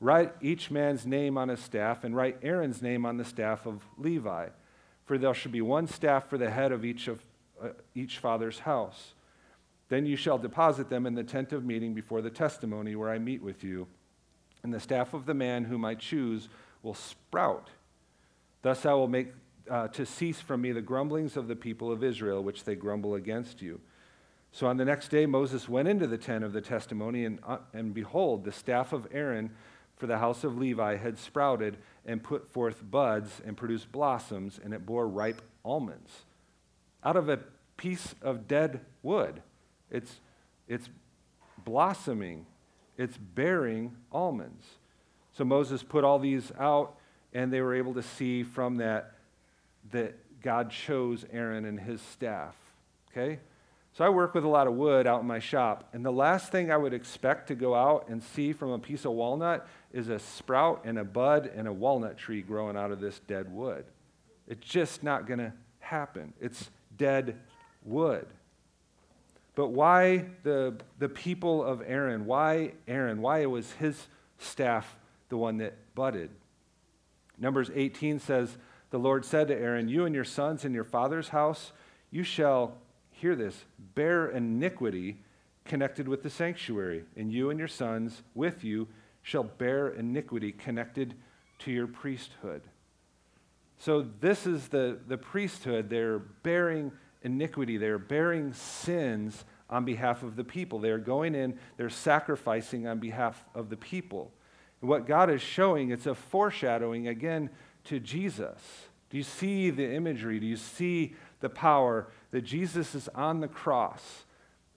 Write 0.00 0.32
each 0.42 0.70
man's 0.70 1.06
name 1.06 1.38
on 1.38 1.48
his 1.48 1.60
staff, 1.60 2.04
and 2.04 2.14
write 2.14 2.38
Aaron's 2.42 2.82
name 2.82 3.06
on 3.06 3.16
the 3.16 3.24
staff 3.24 3.64
of 3.64 3.82
Levi. 3.96 4.48
For 5.06 5.16
there 5.16 5.32
shall 5.34 5.52
be 5.52 5.62
one 5.62 5.86
staff 5.86 6.28
for 6.28 6.36
the 6.36 6.50
head 6.50 6.72
of 6.72 6.84
each 6.84 7.08
of 7.08 7.24
uh, 7.62 7.68
each 7.94 8.18
father's 8.18 8.60
house. 8.60 9.14
Then 9.88 10.06
you 10.06 10.16
shall 10.16 10.38
deposit 10.38 10.88
them 10.88 11.06
in 11.06 11.14
the 11.14 11.22
tent 11.22 11.52
of 11.52 11.64
meeting 11.64 11.94
before 11.94 12.20
the 12.20 12.30
testimony 12.30 12.96
where 12.96 13.10
I 13.10 13.18
meet 13.18 13.42
with 13.42 13.62
you. 13.62 13.86
And 14.62 14.74
the 14.74 14.80
staff 14.80 15.14
of 15.14 15.26
the 15.26 15.34
man 15.34 15.64
whom 15.64 15.84
I 15.84 15.94
choose 15.94 16.48
will 16.82 16.94
sprout. 16.94 17.68
Thus 18.62 18.86
I 18.86 18.94
will 18.94 19.08
make 19.08 19.28
uh, 19.70 19.88
to 19.88 20.04
cease 20.04 20.40
from 20.40 20.60
me 20.62 20.72
the 20.72 20.82
grumblings 20.82 21.36
of 21.36 21.48
the 21.48 21.56
people 21.56 21.90
of 21.90 22.02
Israel, 22.02 22.42
which 22.42 22.64
they 22.64 22.74
grumble 22.74 23.14
against 23.14 23.62
you. 23.62 23.80
So 24.52 24.66
on 24.66 24.76
the 24.76 24.84
next 24.84 25.08
day, 25.08 25.26
Moses 25.26 25.68
went 25.68 25.88
into 25.88 26.06
the 26.06 26.18
tent 26.18 26.44
of 26.44 26.52
the 26.52 26.60
testimony, 26.60 27.24
and, 27.24 27.40
uh, 27.46 27.58
and 27.72 27.92
behold, 27.92 28.44
the 28.44 28.52
staff 28.52 28.92
of 28.92 29.06
Aaron 29.12 29.50
for 29.96 30.06
the 30.06 30.18
house 30.18 30.44
of 30.44 30.58
Levi 30.58 30.96
had 30.96 31.18
sprouted 31.18 31.76
and 32.06 32.22
put 32.22 32.52
forth 32.52 32.82
buds 32.88 33.40
and 33.44 33.56
produced 33.56 33.90
blossoms, 33.90 34.60
and 34.62 34.72
it 34.72 34.86
bore 34.86 35.08
ripe 35.08 35.42
almonds. 35.64 36.24
Out 37.02 37.16
of 37.16 37.28
a 37.28 37.40
piece 37.76 38.14
of 38.22 38.46
dead 38.46 38.80
wood, 39.02 39.42
it's, 39.90 40.20
it's 40.68 40.88
blossoming 41.64 42.46
it's 42.96 43.16
bearing 43.16 43.96
almonds. 44.12 44.64
So 45.32 45.44
Moses 45.44 45.82
put 45.82 46.04
all 46.04 46.18
these 46.18 46.52
out, 46.58 46.96
and 47.32 47.52
they 47.52 47.60
were 47.60 47.74
able 47.74 47.94
to 47.94 48.02
see 48.02 48.42
from 48.42 48.76
that 48.76 49.13
that 49.92 50.14
God 50.42 50.70
chose 50.70 51.24
Aaron 51.32 51.64
and 51.64 51.78
his 51.78 52.00
staff. 52.00 52.54
Okay? 53.10 53.38
So 53.92 54.04
I 54.04 54.08
work 54.08 54.34
with 54.34 54.44
a 54.44 54.48
lot 54.48 54.66
of 54.66 54.74
wood 54.74 55.06
out 55.06 55.20
in 55.20 55.26
my 55.26 55.38
shop, 55.38 55.88
and 55.92 56.04
the 56.04 56.10
last 56.10 56.50
thing 56.50 56.72
I 56.72 56.76
would 56.76 56.92
expect 56.92 57.46
to 57.48 57.54
go 57.54 57.76
out 57.76 58.08
and 58.08 58.20
see 58.20 58.52
from 58.52 58.70
a 58.70 58.78
piece 58.78 59.04
of 59.04 59.12
walnut 59.12 59.68
is 59.92 60.08
a 60.08 60.18
sprout 60.18 60.82
and 60.84 60.98
a 60.98 61.04
bud 61.04 61.48
and 61.54 61.68
a 61.68 61.72
walnut 61.72 62.18
tree 62.18 62.42
growing 62.42 62.76
out 62.76 62.90
of 62.90 63.00
this 63.00 63.20
dead 63.28 63.52
wood. 63.52 63.84
It's 64.48 64.66
just 64.66 65.04
not 65.04 65.26
going 65.28 65.38
to 65.38 65.52
happen. 65.78 66.32
It's 66.40 66.70
dead 66.96 67.38
wood. 67.84 68.26
But 69.54 69.68
why 69.68 70.24
the, 70.42 70.74
the 70.98 71.08
people 71.08 71.62
of 71.62 71.80
Aaron? 71.86 72.26
Why 72.26 72.72
Aaron? 72.88 73.22
Why 73.22 73.40
it 73.42 73.50
was 73.50 73.70
his 73.72 74.08
staff 74.38 74.96
the 75.28 75.36
one 75.36 75.58
that 75.58 75.74
budded? 75.94 76.30
Numbers 77.38 77.70
18 77.72 78.18
says, 78.18 78.56
The 78.94 79.00
Lord 79.00 79.24
said 79.24 79.48
to 79.48 79.56
Aaron, 79.56 79.88
You 79.88 80.04
and 80.04 80.14
your 80.14 80.22
sons 80.22 80.64
in 80.64 80.72
your 80.72 80.84
father's 80.84 81.30
house, 81.30 81.72
you 82.12 82.22
shall, 82.22 82.76
hear 83.10 83.34
this, 83.34 83.64
bear 83.96 84.28
iniquity 84.28 85.16
connected 85.64 86.06
with 86.06 86.22
the 86.22 86.30
sanctuary, 86.30 87.02
and 87.16 87.32
you 87.32 87.50
and 87.50 87.58
your 87.58 87.66
sons 87.66 88.22
with 88.36 88.62
you 88.62 88.86
shall 89.20 89.42
bear 89.42 89.88
iniquity 89.88 90.52
connected 90.52 91.14
to 91.58 91.72
your 91.72 91.88
priesthood. 91.88 92.62
So, 93.78 94.06
this 94.20 94.46
is 94.46 94.68
the, 94.68 95.00
the 95.08 95.18
priesthood. 95.18 95.90
They're 95.90 96.20
bearing 96.20 96.92
iniquity, 97.22 97.78
they're 97.78 97.98
bearing 97.98 98.52
sins 98.52 99.44
on 99.68 99.84
behalf 99.84 100.22
of 100.22 100.36
the 100.36 100.44
people. 100.44 100.78
They're 100.78 100.98
going 100.98 101.34
in, 101.34 101.58
they're 101.78 101.90
sacrificing 101.90 102.86
on 102.86 103.00
behalf 103.00 103.44
of 103.56 103.70
the 103.70 103.76
people. 103.76 104.30
And 104.80 104.88
what 104.88 105.08
God 105.08 105.30
is 105.30 105.42
showing, 105.42 105.90
it's 105.90 106.06
a 106.06 106.14
foreshadowing 106.14 107.08
again 107.08 107.50
to 107.84 108.00
Jesus. 108.00 108.60
Do 109.10 109.16
you 109.16 109.22
see 109.22 109.70
the 109.70 109.94
imagery? 109.94 110.40
Do 110.40 110.46
you 110.46 110.56
see 110.56 111.14
the 111.40 111.48
power 111.48 112.08
that 112.30 112.42
Jesus 112.42 112.94
is 112.94 113.08
on 113.14 113.40
the 113.40 113.48
cross? 113.48 114.24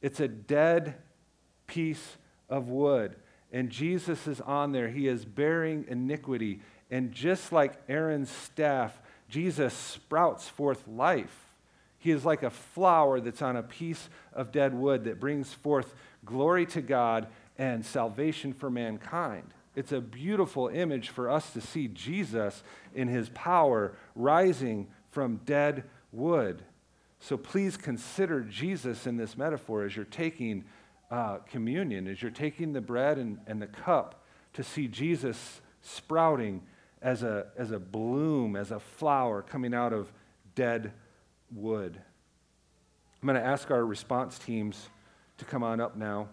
It's 0.01 0.19
a 0.19 0.27
dead 0.27 0.95
piece 1.65 2.17
of 2.49 2.69
wood. 2.69 3.15
And 3.51 3.69
Jesus 3.69 4.27
is 4.27 4.41
on 4.41 4.73
there. 4.73 4.89
He 4.89 5.07
is 5.07 5.25
bearing 5.25 5.85
iniquity. 5.87 6.61
And 6.91 7.11
just 7.11 7.51
like 7.51 7.81
Aaron's 7.89 8.29
staff, 8.29 9.01
Jesus 9.29 9.73
sprouts 9.73 10.47
forth 10.47 10.87
life. 10.87 11.45
He 11.97 12.11
is 12.11 12.23
like 12.23 12.43
a 12.43 12.49
flower 12.49 13.19
that's 13.19 13.41
on 13.41 13.55
a 13.55 13.63
piece 13.63 14.09
of 14.33 14.51
dead 14.51 14.73
wood 14.73 15.05
that 15.05 15.19
brings 15.19 15.53
forth 15.53 15.95
glory 16.25 16.65
to 16.67 16.81
God 16.81 17.27
and 17.57 17.85
salvation 17.85 18.53
for 18.53 18.69
mankind. 18.69 19.51
It's 19.77 19.91
a 19.91 20.01
beautiful 20.01 20.69
image 20.69 21.09
for 21.09 21.29
us 21.29 21.53
to 21.53 21.61
see 21.61 21.87
Jesus 21.87 22.63
in 22.95 23.07
his 23.07 23.29
power 23.29 23.95
rising 24.15 24.87
from 25.11 25.39
dead 25.45 25.83
wood. 26.11 26.63
So 27.19 27.37
please 27.37 27.77
consider 27.77 28.41
Jesus 28.41 29.05
in 29.05 29.17
this 29.17 29.37
metaphor 29.37 29.83
as 29.83 29.95
you're 29.95 30.05
taking 30.05 30.65
uh, 31.11 31.37
communion, 31.51 32.07
as 32.07 32.23
you're 32.23 32.31
taking 32.31 32.73
the 32.73 32.81
bread 32.81 33.19
and, 33.19 33.37
and 33.45 33.61
the 33.61 33.67
cup 33.67 34.23
to 34.53 34.63
see 34.63 34.87
Jesus 34.87 35.61
sprouting 35.83 36.63
as 37.03 37.21
a, 37.21 37.45
as 37.55 37.69
a 37.69 37.77
bloom, 37.77 38.55
as 38.55 38.71
a 38.71 38.79
flower 38.79 39.43
coming 39.43 39.75
out 39.75 39.93
of 39.93 40.11
dead 40.55 40.91
wood. 41.51 42.01
I'm 43.21 43.27
going 43.27 43.39
to 43.39 43.47
ask 43.47 43.69
our 43.69 43.85
response 43.85 44.39
teams 44.39 44.89
to 45.37 45.45
come 45.45 45.61
on 45.61 45.79
up 45.79 45.95
now. 45.95 46.29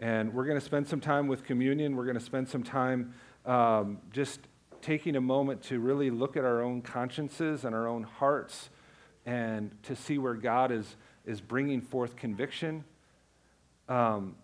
And 0.00 0.34
we're 0.34 0.44
going 0.44 0.58
to 0.58 0.64
spend 0.64 0.88
some 0.88 1.00
time 1.00 1.26
with 1.26 1.44
communion. 1.44 1.96
We're 1.96 2.04
going 2.04 2.18
to 2.18 2.24
spend 2.24 2.48
some 2.48 2.62
time 2.62 3.14
um, 3.46 3.98
just 4.12 4.40
taking 4.82 5.16
a 5.16 5.20
moment 5.20 5.62
to 5.62 5.80
really 5.80 6.10
look 6.10 6.36
at 6.36 6.44
our 6.44 6.62
own 6.62 6.82
consciences 6.82 7.64
and 7.64 7.74
our 7.74 7.88
own 7.88 8.02
hearts 8.02 8.68
and 9.24 9.70
to 9.82 9.96
see 9.96 10.18
where 10.18 10.34
God 10.34 10.70
is, 10.70 10.96
is 11.24 11.40
bringing 11.40 11.80
forth 11.80 12.14
conviction. 12.14 12.84
Um, 13.88 14.36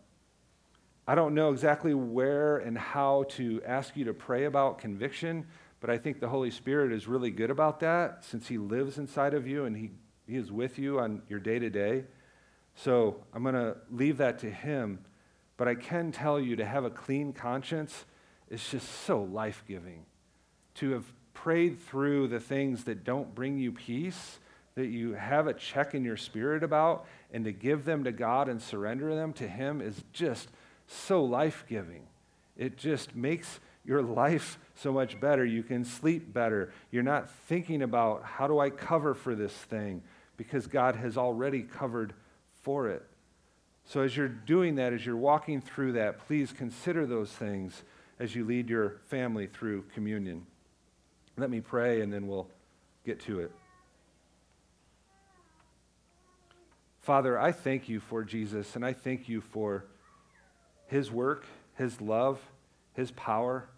I 1.07 1.15
don't 1.15 1.35
know 1.35 1.53
exactly 1.53 1.95
where 1.95 2.59
and 2.59 2.79
how 2.79 3.25
to 3.31 3.63
ask 3.67 3.97
you 3.97 4.05
to 4.05 4.15
pray 4.15 4.45
about 4.45 4.79
conviction, 4.79 5.47
but 5.81 5.91
I 5.91 5.99
think 5.99 6.21
the 6.21 6.29
Holy 6.29 6.51
Spirit 6.51 6.93
is 6.93 7.07
really 7.07 7.31
good 7.31 7.51
about 7.51 7.81
that 7.81 8.25
since 8.25 8.49
He 8.49 8.57
lives 8.59 8.99
inside 8.99 9.35
of 9.35 9.47
you 9.47 9.65
and 9.65 9.77
He, 9.77 9.91
he 10.27 10.37
is 10.37 10.51
with 10.51 10.79
you 10.79 11.01
on 11.01 11.23
your 11.29 11.41
day 11.41 11.59
to 11.59 11.71
day. 11.71 12.05
So 12.75 13.23
I'm 13.35 13.43
going 13.43 13.55
to 13.55 13.77
leave 13.91 14.17
that 14.19 14.39
to 14.41 14.51
Him. 14.51 15.05
But 15.63 15.69
I 15.69 15.77
can 15.77 16.11
tell 16.11 16.41
you 16.41 16.57
to 16.57 16.65
have 16.65 16.85
a 16.85 16.91
clean 16.91 17.33
conscience 17.33 18.05
is 18.51 18.69
just 18.69 18.89
so 19.05 19.23
life 19.23 19.63
giving. 19.69 20.07
To 20.75 20.91
have 20.91 21.05
prayed 21.35 21.79
through 21.79 22.27
the 22.27 22.41
things 22.41 22.83
that 22.83 23.05
don't 23.05 23.33
bring 23.33 23.59
you 23.59 23.71
peace, 23.71 24.41
that 24.75 24.89
you 24.89 25.13
have 25.13 25.47
a 25.47 25.55
check 25.55 25.95
in 25.95 26.03
your 26.03 26.17
spirit 26.17 26.65
about, 26.65 27.07
and 27.33 27.45
to 27.45 27.53
give 27.53 27.85
them 27.85 28.03
to 28.03 28.11
God 28.11 28.49
and 28.49 28.61
surrender 28.61 29.15
them 29.15 29.33
to 29.35 29.47
Him 29.47 29.81
is 29.81 30.03
just 30.13 30.49
so 30.89 31.23
life 31.23 31.65
giving. 31.69 32.09
It 32.57 32.77
just 32.77 33.15
makes 33.15 33.61
your 33.85 34.03
life 34.03 34.59
so 34.75 34.93
much 34.93 35.21
better. 35.21 35.45
You 35.45 35.63
can 35.63 35.85
sleep 35.85 36.33
better. 36.33 36.73
You're 36.91 37.05
not 37.05 37.31
thinking 37.31 37.83
about 37.83 38.25
how 38.25 38.49
do 38.49 38.59
I 38.59 38.71
cover 38.71 39.15
for 39.15 39.37
this 39.37 39.53
thing 39.53 40.03
because 40.37 40.67
God 40.67 40.97
has 40.97 41.17
already 41.17 41.63
covered 41.63 42.15
for 42.63 42.89
it. 42.89 43.07
So, 43.85 44.01
as 44.01 44.17
you're 44.17 44.29
doing 44.29 44.77
that, 44.77 44.93
as 44.93 45.05
you're 45.05 45.17
walking 45.17 45.61
through 45.61 45.93
that, 45.93 46.27
please 46.27 46.53
consider 46.53 47.07
those 47.07 47.31
things 47.31 47.83
as 48.19 48.35
you 48.35 48.45
lead 48.45 48.71
your 48.71 49.01
family 49.07 49.47
through 49.47 49.83
communion. 49.95 50.47
Let 51.37 51.51
me 51.51 51.61
pray 51.61 52.01
and 52.01 52.13
then 52.13 52.29
we'll 52.29 52.49
get 53.05 53.21
to 53.23 53.41
it. 53.41 53.53
Father, 57.01 57.39
I 57.39 57.51
thank 57.51 57.89
you 57.89 57.99
for 57.99 58.23
Jesus 58.23 58.77
and 58.77 58.87
I 58.87 58.93
thank 58.93 59.29
you 59.29 59.41
for 59.41 59.85
his 60.87 61.11
work, 61.11 61.47
his 61.75 62.01
love, 62.01 62.39
his 62.95 63.11
power. 63.13 63.69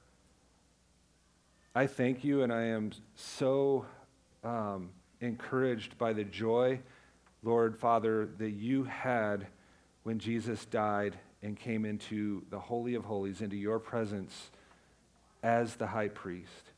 I 1.75 1.87
thank 1.87 2.23
you, 2.23 2.43
and 2.43 2.53
I 2.53 2.67
am 2.67 2.91
so 3.17 3.87
um, 4.45 4.91
encouraged 5.21 5.99
by 5.99 6.13
the 6.13 6.25
joy, 6.25 6.81
Lord 7.43 7.77
Father, 7.77 8.29
that 8.39 8.51
you 8.51 8.85
had 8.85 9.47
when 10.05 10.19
Jesus 10.19 10.65
died 10.67 11.19
and 11.43 11.59
came 11.59 11.85
into 11.85 12.45
the 12.51 12.59
Holy 12.59 12.95
of 12.95 13.05
Holies, 13.05 13.41
into 13.41 13.57
your 13.57 13.79
presence 13.79 14.51
as 15.43 15.75
the 15.75 15.89
high 15.89 16.09
priest. 16.09 16.71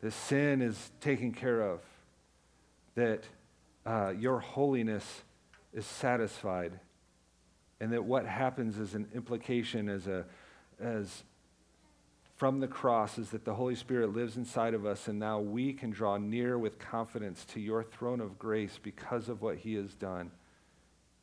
The 0.00 0.10
sin 0.10 0.60
is 0.60 0.90
taken 1.00 1.32
care 1.32 1.62
of, 1.62 1.80
that 2.96 3.24
uh, 3.86 4.12
your 4.18 4.40
holiness 4.40 5.22
is 5.72 5.86
satisfied, 5.86 6.78
and 7.80 7.92
that 7.92 8.04
what 8.04 8.26
happens 8.26 8.78
is 8.78 8.94
an 8.94 9.08
implication, 9.14 9.88
as 9.88 10.06
a 10.06 10.24
as 10.80 11.22
from 12.36 12.58
the 12.58 12.66
cross 12.66 13.18
is 13.18 13.30
that 13.30 13.44
the 13.44 13.54
Holy 13.54 13.76
Spirit 13.76 14.12
lives 14.12 14.36
inside 14.36 14.74
of 14.74 14.84
us, 14.84 15.06
and 15.06 15.18
now 15.18 15.38
we 15.38 15.72
can 15.72 15.90
draw 15.90 16.16
near 16.16 16.58
with 16.58 16.78
confidence 16.78 17.44
to 17.46 17.60
your 17.60 17.84
throne 17.84 18.20
of 18.20 18.38
grace 18.38 18.80
because 18.82 19.28
of 19.28 19.42
what 19.42 19.58
He 19.58 19.74
has 19.74 19.94
done. 19.94 20.32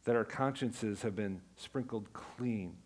That 0.05 0.15
our 0.15 0.25
consciences 0.25 1.01
have 1.01 1.15
been 1.15 1.41
sprinkled 1.55 2.11
clean. 2.13 2.77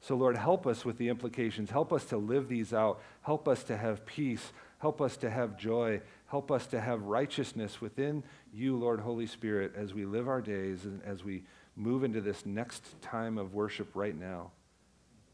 So, 0.00 0.14
Lord, 0.14 0.36
help 0.36 0.66
us 0.66 0.84
with 0.84 0.98
the 0.98 1.08
implications. 1.08 1.70
Help 1.70 1.92
us 1.92 2.04
to 2.06 2.16
live 2.16 2.48
these 2.48 2.72
out. 2.72 3.00
Help 3.22 3.48
us 3.48 3.64
to 3.64 3.76
have 3.76 4.06
peace. 4.06 4.52
Help 4.78 5.00
us 5.00 5.16
to 5.18 5.30
have 5.30 5.56
joy. 5.56 6.00
Help 6.26 6.50
us 6.50 6.66
to 6.68 6.80
have 6.80 7.02
righteousness 7.02 7.80
within 7.80 8.22
you, 8.52 8.76
Lord 8.76 9.00
Holy 9.00 9.26
Spirit, 9.26 9.72
as 9.76 9.94
we 9.94 10.04
live 10.04 10.28
our 10.28 10.40
days 10.40 10.84
and 10.84 11.02
as 11.04 11.24
we 11.24 11.42
move 11.74 12.04
into 12.04 12.20
this 12.20 12.44
next 12.46 13.00
time 13.02 13.38
of 13.38 13.54
worship 13.54 13.88
right 13.94 14.18
now. 14.18 14.50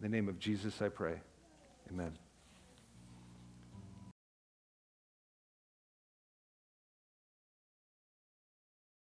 In 0.01 0.11
the 0.11 0.17
name 0.17 0.29
of 0.29 0.39
Jesus, 0.39 0.81
I 0.81 0.89
pray. 0.89 1.21
Amen. 1.91 2.24